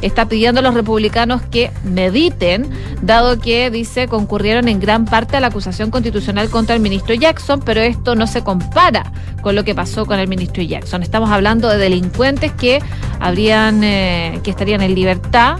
[0.00, 2.70] Está pidiendo a los republicanos que mediten,
[3.02, 7.60] dado que, dice, concurrieron en gran parte a la acusación constitucional contra el ministro Jackson,
[7.64, 11.02] pero esto no se compara con lo que pasó con el ministro Jackson.
[11.02, 12.80] Estamos hablando de delincuentes que
[13.20, 15.58] habrían, eh, que estarían en libertad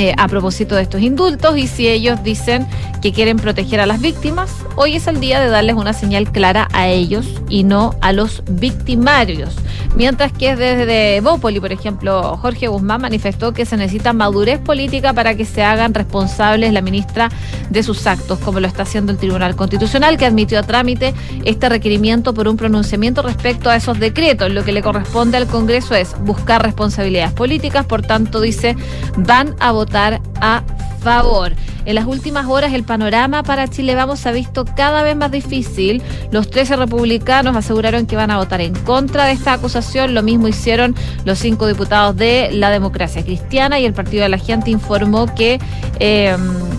[0.00, 2.66] eh, a propósito de estos indultos y si ellos dicen
[3.02, 6.68] que quieren proteger a las víctimas, hoy es el día de darles una señal clara
[6.72, 9.56] a ellos y no a los victimarios.
[9.96, 15.34] Mientras que desde Bópoli, por ejemplo, Jorge Guzmán manifestó que se necesita madurez política para
[15.34, 17.28] que se hagan responsables la ministra
[17.68, 21.12] de sus actos, como lo está haciendo el Tribunal Constitucional, que admitió a trámite
[21.44, 24.50] este requerimiento por un pronunciamiento respecto a esos decretos.
[24.50, 28.76] Lo que le corresponde al Congreso es buscar responsabilidades políticas, por tanto, dice,
[29.16, 30.62] van a votar a
[31.02, 31.52] favor.
[31.86, 35.30] En las últimas horas el panorama para Chile Vamos se ha visto cada vez más
[35.30, 36.02] difícil.
[36.30, 40.14] Los 13 republicanos aseguraron que van a votar en contra de esta acusación.
[40.14, 44.38] Lo mismo hicieron los cinco diputados de la democracia cristiana y el Partido de la
[44.38, 45.58] Gente informó que
[45.98, 46.36] eh,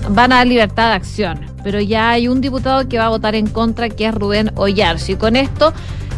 [0.10, 1.40] van a dar libertad de acción.
[1.64, 5.12] Pero ya hay un diputado que va a votar en contra, que es Rubén Ollarzo.
[5.12, 5.74] Y con esto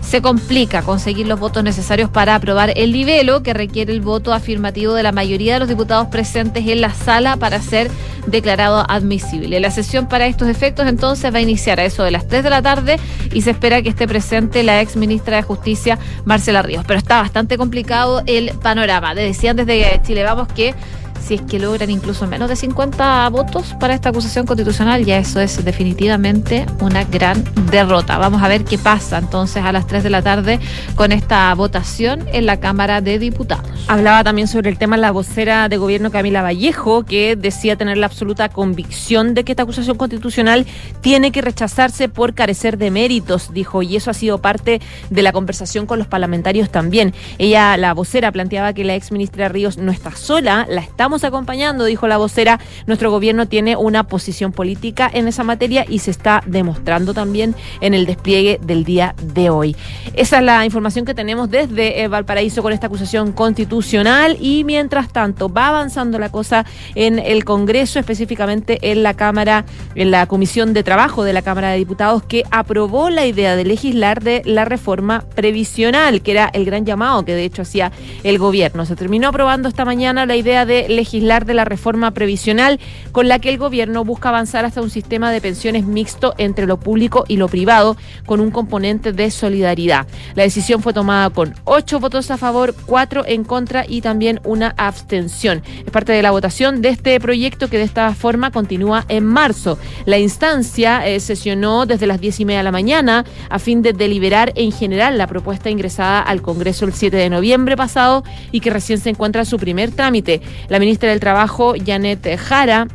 [0.05, 4.93] se complica conseguir los votos necesarios para aprobar el libelo que requiere el voto afirmativo
[4.93, 7.89] de la mayoría de los diputados presentes en la sala para ser
[8.27, 9.59] declarado admisible.
[9.59, 12.49] La sesión para estos efectos entonces va a iniciar a eso de las 3 de
[12.49, 12.99] la tarde
[13.33, 16.83] y se espera que esté presente la ex ministra de Justicia, Marcela Ríos.
[16.87, 19.15] Pero está bastante complicado el panorama.
[19.15, 20.75] Decían desde Chile Vamos que
[21.23, 25.39] si es que logran incluso menos de 50 votos para esta acusación constitucional, ya eso
[25.39, 28.17] es definitivamente una gran derrota.
[28.17, 30.59] Vamos a ver qué pasa entonces a las 3 de la tarde
[30.95, 33.85] con esta votación en la Cámara de Diputados.
[33.87, 38.07] Hablaba también sobre el tema la vocera de gobierno Camila Vallejo, que decía tener la
[38.07, 40.65] absoluta convicción de que esta acusación constitucional
[41.01, 45.31] tiene que rechazarse por carecer de méritos, dijo, y eso ha sido parte de la
[45.31, 47.13] conversación con los parlamentarios también.
[47.37, 51.85] Ella, la vocera, planteaba que la ex ministra Ríos no está sola, la estamos acompañando,
[51.85, 52.59] dijo la vocera.
[52.87, 57.93] Nuestro gobierno tiene una posición política en esa materia y se está demostrando también en
[57.93, 59.75] el despliegue del día de hoy.
[60.13, 65.11] Esa es la información que tenemos desde eh, Valparaíso con esta acusación constitucional y mientras
[65.11, 66.65] tanto va avanzando la cosa
[66.95, 69.65] en el Congreso, específicamente en la Cámara,
[69.95, 73.65] en la Comisión de Trabajo de la Cámara de Diputados que aprobó la idea de
[73.65, 77.91] legislar de la reforma previsional, que era el gran llamado que de hecho hacía
[78.23, 78.85] el gobierno.
[78.85, 82.79] Se terminó aprobando esta mañana la idea de legislar de la reforma previsional
[83.11, 86.79] con la que el gobierno busca avanzar hasta un sistema de pensiones mixto entre lo
[86.79, 90.07] público y lo privado con un componente de solidaridad.
[90.35, 94.73] La decisión fue tomada con ocho votos a favor, cuatro en contra y también una
[94.77, 95.61] abstención.
[95.85, 99.77] Es parte de la votación de este proyecto que de esta forma continúa en marzo.
[100.05, 103.93] La instancia eh, sesionó desde las diez y media de la mañana a fin de
[103.93, 108.69] deliberar en general la propuesta ingresada al Congreso el 7 de noviembre pasado y que
[108.69, 110.41] recién se encuentra en su primer trámite.
[110.69, 112.87] La ministra del Trabajo, Janet Jara,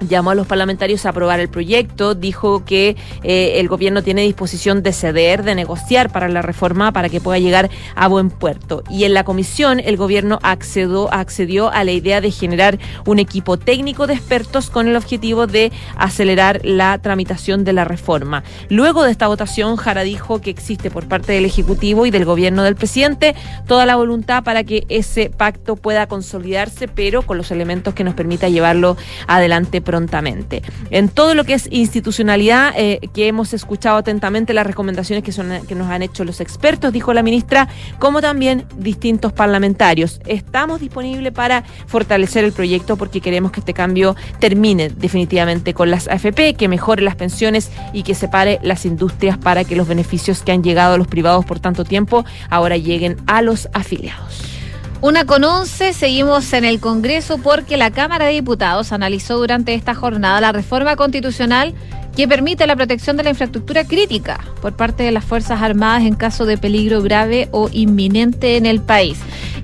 [0.00, 4.82] llamó a los parlamentarios a aprobar el proyecto, dijo que eh, el gobierno tiene disposición
[4.82, 8.82] de ceder, de negociar para la reforma para que pueda llegar a buen puerto.
[8.90, 13.56] Y en la comisión el gobierno accedió, accedió a la idea de generar un equipo
[13.56, 18.42] técnico de expertos con el objetivo de acelerar la tramitación de la reforma.
[18.68, 22.62] Luego de esta votación, Jara dijo que existe por parte del Ejecutivo y del gobierno
[22.62, 23.34] del presidente
[23.66, 28.14] toda la voluntad para que ese pacto pueda consolidarse, pero con los elementos que nos
[28.14, 28.96] permita llevarlo
[29.26, 30.62] adelante prontamente.
[30.90, 35.50] En todo lo que es institucionalidad, eh, que hemos escuchado atentamente las recomendaciones que, son,
[35.66, 40.20] que nos han hecho los expertos, dijo la ministra, como también distintos parlamentarios.
[40.26, 46.06] Estamos disponibles para fortalecer el proyecto porque queremos que este cambio termine definitivamente con las
[46.06, 50.52] AFP, que mejore las pensiones y que separe las industrias para que los beneficios que
[50.52, 54.57] han llegado a los privados por tanto tiempo ahora lleguen a los afiliados.
[55.00, 59.94] Una con once, seguimos en el Congreso porque la Cámara de Diputados analizó durante esta
[59.94, 61.72] jornada la reforma constitucional
[62.16, 66.16] que permite la protección de la infraestructura crítica por parte de las Fuerzas Armadas en
[66.16, 69.20] caso de peligro grave o inminente en el país.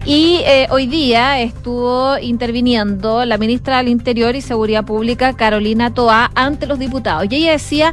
[0.06, 6.30] Y eh, hoy día estuvo interviniendo la ministra del Interior y Seguridad Pública, Carolina Toá,
[6.36, 7.26] ante los diputados.
[7.28, 7.92] Y ella decía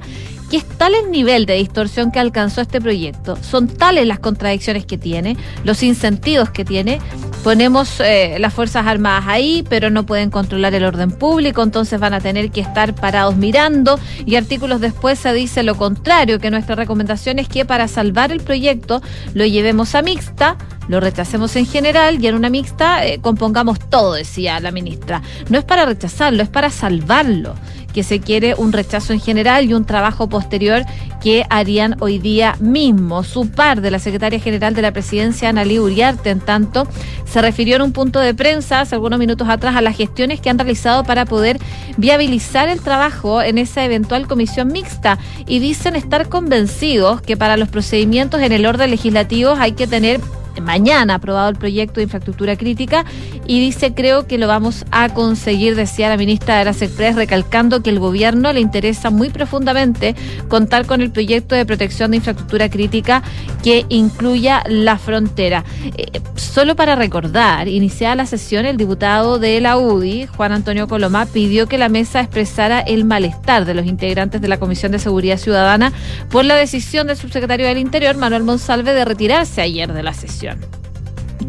[0.51, 4.85] que es tal el nivel de distorsión que alcanzó este proyecto, son tales las contradicciones
[4.85, 6.99] que tiene, los incentivos que tiene.
[7.41, 12.13] Ponemos eh, las Fuerzas Armadas ahí, pero no pueden controlar el orden público, entonces van
[12.13, 16.75] a tener que estar parados mirando y artículos después se dice lo contrario, que nuestra
[16.75, 19.01] recomendación es que para salvar el proyecto
[19.33, 20.57] lo llevemos a mixta,
[20.91, 25.21] lo rechacemos en general y en una mixta eh, compongamos todo, decía la ministra.
[25.49, 27.55] No es para rechazarlo, es para salvarlo
[27.93, 30.83] que se quiere un rechazo en general y un trabajo posterior
[31.21, 33.23] que harían hoy día mismo.
[33.23, 36.87] Su par de la secretaria general de la presidencia, Analí Uriarte, en tanto,
[37.25, 40.49] se refirió en un punto de prensa hace algunos minutos atrás a las gestiones que
[40.49, 41.57] han realizado para poder
[41.97, 47.69] viabilizar el trabajo en esa eventual comisión mixta y dicen estar convencidos que para los
[47.69, 50.19] procedimientos en el orden legislativo hay que tener
[50.61, 53.05] mañana aprobado el proyecto de infraestructura crítica
[53.47, 57.81] y dice creo que lo vamos a conseguir, decía la ministra de las Express, recalcando
[57.81, 60.15] que el gobierno le interesa muy profundamente
[60.47, 63.23] contar con el proyecto de protección de infraestructura crítica
[63.63, 65.63] que incluya la frontera.
[65.97, 71.25] Eh, solo para recordar, iniciada la sesión, el diputado de la UDI, Juan Antonio Colomá,
[71.25, 75.37] pidió que la mesa expresara el malestar de los integrantes de la Comisión de Seguridad
[75.37, 75.91] Ciudadana
[76.29, 80.40] por la decisión del subsecretario del Interior, Manuel Monsalve, de retirarse ayer de la sesión.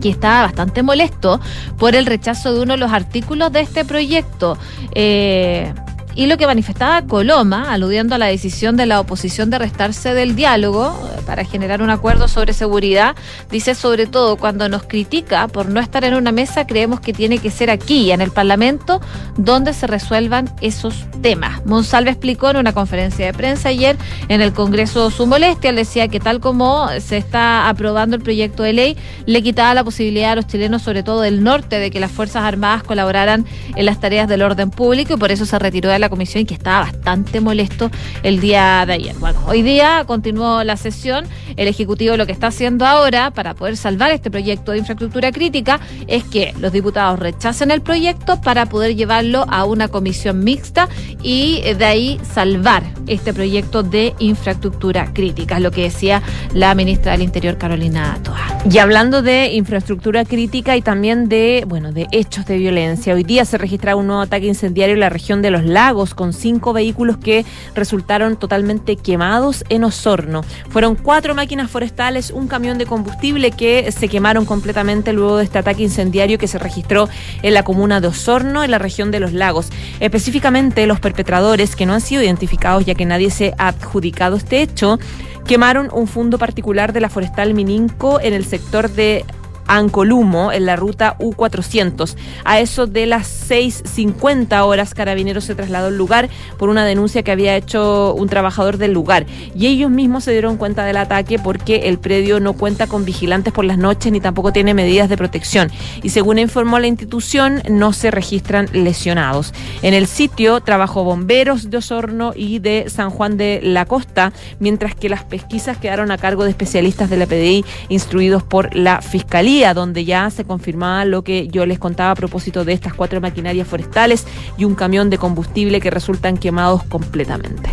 [0.01, 1.41] Que estaba bastante molesto
[1.79, 4.57] por el rechazo de uno de los artículos de este proyecto.
[4.95, 5.73] Eh,
[6.15, 10.37] y lo que manifestaba Coloma, aludiendo a la decisión de la oposición de restarse del
[10.37, 13.17] diálogo eh, para generar un acuerdo sobre seguridad,
[13.51, 17.39] dice sobre todo cuando nos critica por no estar en una mesa, creemos que tiene
[17.39, 19.01] que ser aquí, en el Parlamento,
[19.37, 21.65] donde se resuelvan esos temas.
[21.65, 23.97] Monsalve explicó en una conferencia de prensa ayer
[24.29, 28.63] en el Congreso su molestia, él decía que tal como se está aprobando el proyecto
[28.63, 32.01] de ley, le quitaba la posibilidad a los chilenos, sobre todo del norte, de que
[32.01, 35.89] las Fuerzas Armadas colaboraran en las tareas del orden público y por eso se retiró
[35.89, 37.91] de la comisión que estaba bastante molesto
[38.23, 39.17] el día de ayer.
[39.17, 41.25] Bueno, hoy día continuó la sesión.
[41.57, 45.81] El Ejecutivo lo que está haciendo ahora para poder salvar este proyecto de infraestructura crítica
[46.07, 50.89] es que los diputados rechacen el proyecto para poder llevarlo a una comisión mixta
[51.23, 56.23] y de ahí salvar este proyecto de infraestructura crítica, es lo que decía
[56.53, 58.41] la ministra del Interior, Carolina Toa.
[58.71, 63.45] Y hablando de infraestructura crítica y también de, bueno, de hechos de violencia, hoy día
[63.45, 67.19] se registra un nuevo ataque incendiario en la región de Los Lagos con cinco vehículos
[67.19, 67.45] que
[67.75, 70.43] resultaron totalmente quemados en Osorno.
[70.71, 75.59] Fueron cuatro máquinas forestales, un camión de combustible que se quemaron completamente luego de este
[75.59, 77.09] ataque incendiario que se registró
[77.43, 79.69] en la comuna de Osorno, en la región de Los Lagos.
[80.01, 84.63] Específicamente los perpetradores que no han sido identificados ya que nadie se ha adjudicado este
[84.63, 84.99] hecho,
[85.47, 89.25] quemaron un fondo particular de la forestal Mininco en el sector de
[89.67, 92.17] Ancolumo, en la ruta U400.
[92.45, 96.29] A eso de las 6.50 horas, Carabineros se trasladó al lugar
[96.59, 99.27] por una denuncia que había hecho un trabajador del lugar.
[99.55, 103.53] Y ellos mismos se dieron cuenta del ataque porque el predio no cuenta con vigilantes
[103.53, 105.71] por las noches ni tampoco tiene medidas de protección.
[106.03, 109.53] Y según informó la institución, no se registran lesionados.
[109.83, 114.95] En el sitio trabajó bomberos de Osorno y de San Juan de la Costa, mientras
[114.95, 119.52] que las pesquisas quedaron a cargo de especialistas de la PDI instruidos por la Fiscalía
[119.61, 123.69] donde ya se confirmaba lo que yo les contaba a propósito de estas cuatro maquinarias
[123.69, 124.27] forestales
[124.57, 127.71] y un camión de combustible que resultan quemados completamente.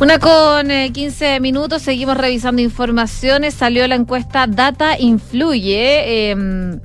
[0.00, 3.54] Una con eh, 15 minutos, seguimos revisando informaciones.
[3.54, 6.30] Salió la encuesta Data Influye.
[6.32, 6.80] Eh,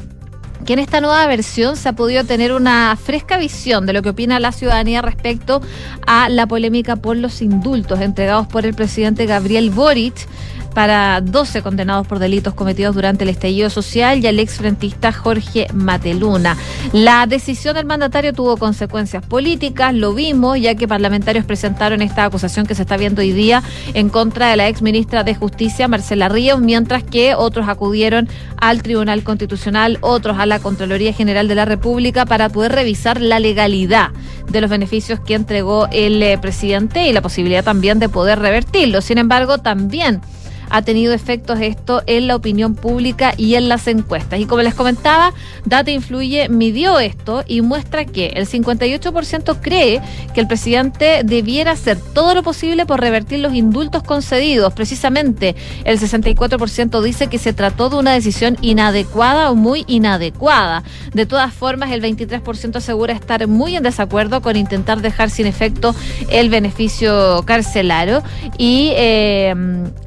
[0.65, 4.09] que en esta nueva versión se ha podido tener una fresca visión de lo que
[4.09, 5.61] opina la ciudadanía respecto
[6.07, 10.27] a la polémica por los indultos entregados por el presidente Gabriel Boric
[10.75, 16.57] para 12 condenados por delitos cometidos durante el estallido social y al exfrentista Jorge Mateluna.
[16.91, 22.67] La decisión del mandatario tuvo consecuencias políticas, lo vimos, ya que parlamentarios presentaron esta acusación
[22.67, 26.59] que se está viendo hoy día en contra de la exministra de Justicia, Marcela Ríos,
[26.59, 28.27] mientras que otros acudieron
[28.57, 33.39] al Tribunal Constitucional, otros a la Contraloría General de la República para poder revisar la
[33.39, 34.11] legalidad
[34.49, 39.01] de los beneficios que entregó el eh, presidente y la posibilidad también de poder revertirlo.
[39.01, 40.21] Sin embargo, también
[40.69, 44.39] ha tenido efectos esto en la opinión pública y en las encuestas.
[44.39, 45.33] Y como les comentaba,
[45.65, 50.01] Data Influye midió esto y muestra que el 58% cree
[50.33, 54.73] que el presidente debiera hacer todo lo posible por revertir los indultos concedidos.
[54.73, 60.83] Precisamente, el 64% dice que se trató de una decisión inadecuada o muy inadecuada.
[61.13, 65.95] De todas formas, el 23% asegura estar muy en desacuerdo con intentar dejar sin efecto
[66.29, 68.23] el beneficio carcelario
[68.57, 69.53] y eh,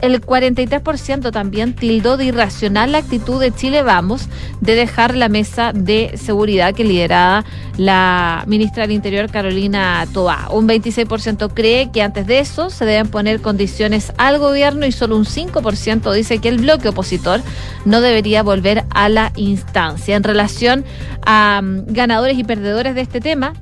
[0.00, 0.20] el
[0.54, 4.28] 43% también tildó de irracional la actitud de Chile Vamos
[4.60, 7.44] de dejar la mesa de seguridad que lideraba
[7.76, 10.48] la ministra del Interior Carolina Toa.
[10.50, 15.16] Un 26% cree que antes de eso se deben poner condiciones al gobierno y solo
[15.16, 17.40] un 5% dice que el bloque opositor
[17.84, 20.16] no debería volver a la instancia.
[20.16, 20.84] En relación
[21.26, 23.52] a um, ganadores y perdedores de este tema,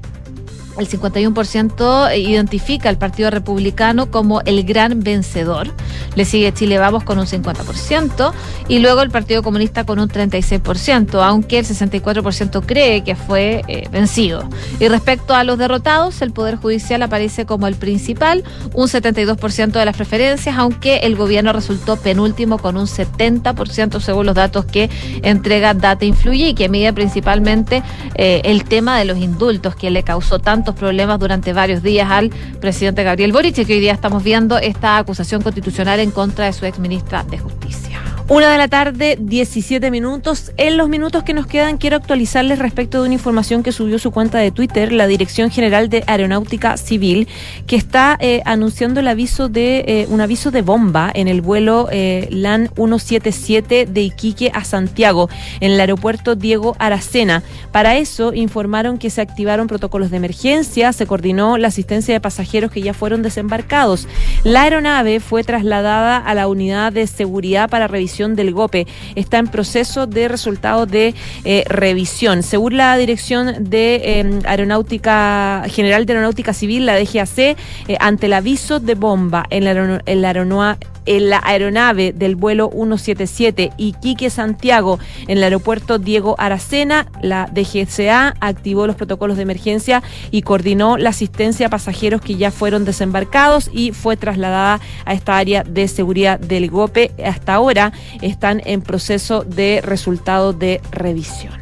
[0.78, 5.68] el 51% identifica al Partido Republicano como el gran vencedor.
[6.14, 8.32] Le sigue Chile Vamos con un 50%
[8.68, 13.88] y luego el Partido Comunista con un 36%, aunque el 64% cree que fue eh,
[13.90, 14.48] vencido.
[14.80, 18.44] Y respecto a los derrotados, el Poder Judicial aparece como el principal,
[18.74, 24.34] un 72% de las preferencias, aunque el gobierno resultó penúltimo con un 70% según los
[24.34, 24.90] datos que
[25.22, 27.82] entrega Data Influye y que mide principalmente
[28.14, 32.30] eh, el tema de los indultos que le causó tanto problemas durante varios días al
[32.60, 36.66] presidente Gabriel Boric que hoy día estamos viendo esta acusación constitucional en contra de su
[36.66, 37.85] ex ministra de Justicia.
[38.28, 40.50] Una de la tarde, 17 minutos.
[40.56, 44.10] En los minutos que nos quedan, quiero actualizarles respecto de una información que subió su
[44.10, 47.28] cuenta de Twitter, la Dirección General de Aeronáutica Civil,
[47.68, 51.88] que está eh, anunciando el aviso de eh, un aviso de bomba en el vuelo
[51.92, 55.30] eh, LAN 177 de Iquique a Santiago,
[55.60, 57.44] en el aeropuerto Diego Aracena.
[57.70, 62.72] Para eso informaron que se activaron protocolos de emergencia, se coordinó la asistencia de pasajeros
[62.72, 64.08] que ya fueron desembarcados.
[64.42, 68.86] La aeronave fue trasladada a la unidad de seguridad para revisión del GOPE.
[69.14, 71.14] Está en proceso de resultado de
[71.44, 72.42] eh, revisión.
[72.42, 77.56] Según la Dirección de eh, Aeronáutica General de Aeronáutica Civil, la DGAC, eh,
[78.00, 82.70] ante el aviso de bomba en la, en la aeronoa- en la aeronave del vuelo
[82.72, 90.02] 177 Iquique Santiago en el aeropuerto Diego Aracena, la DGCA activó los protocolos de emergencia
[90.30, 95.36] y coordinó la asistencia a pasajeros que ya fueron desembarcados y fue trasladada a esta
[95.36, 97.12] área de seguridad del GOPE.
[97.24, 101.54] Hasta ahora están en proceso de resultado de revisión.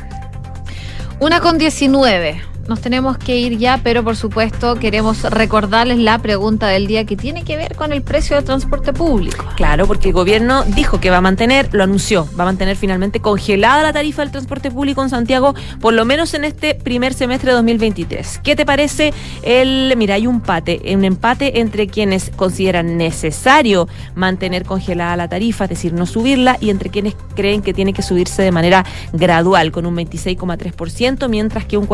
[1.20, 2.53] Una con 19.
[2.68, 7.14] Nos tenemos que ir ya, pero por supuesto queremos recordarles la pregunta del día que
[7.14, 9.44] tiene que ver con el precio del transporte público.
[9.56, 13.20] Claro, porque el gobierno dijo que va a mantener, lo anunció, va a mantener finalmente
[13.20, 17.50] congelada la tarifa del transporte público en Santiago, por lo menos en este primer semestre
[17.50, 18.40] de 2023.
[18.42, 19.12] ¿Qué te parece
[19.42, 25.64] el, mira, hay un empate, un empate entre quienes consideran necesario mantener congelada la tarifa,
[25.64, 29.70] es decir, no subirla, y entre quienes creen que tiene que subirse de manera gradual,
[29.70, 31.86] con un 26,3%, mientras que un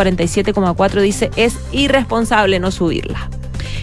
[0.62, 3.28] 47,4% dice es irresponsable no subirla.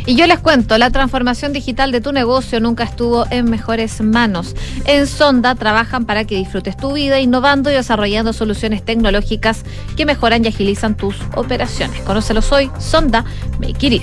[0.06, 4.56] Y yo les cuento, la transformación digital de tu negocio nunca estuvo en mejores manos.
[4.86, 9.64] En Sonda trabajan para que disfrutes tu vida innovando y desarrollando soluciones tecnológicas
[9.96, 12.02] que mejoran y agilizan tus operaciones.
[12.02, 13.26] Conócelos hoy, Sonda
[13.60, 13.98] Make It.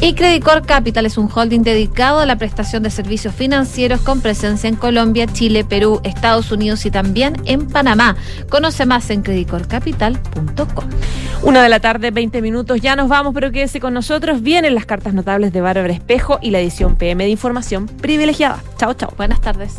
[0.00, 4.20] Y Credit Corp Capital es un holding dedicado a la prestación de servicios financieros con
[4.20, 8.16] presencia en Colombia, Chile, Perú, Estados Unidos y también en Panamá.
[8.48, 10.84] Conoce más en creditcorpcapital.com.
[11.42, 14.42] Una de la tarde, 20 minutos, ya nos vamos, pero quédese con nosotros.
[14.42, 18.60] Vienen las cartas notables de Bárbara Espejo y la edición PM de Información Privilegiada.
[18.76, 19.14] Chao, chao.
[19.16, 19.76] Buenas tardes.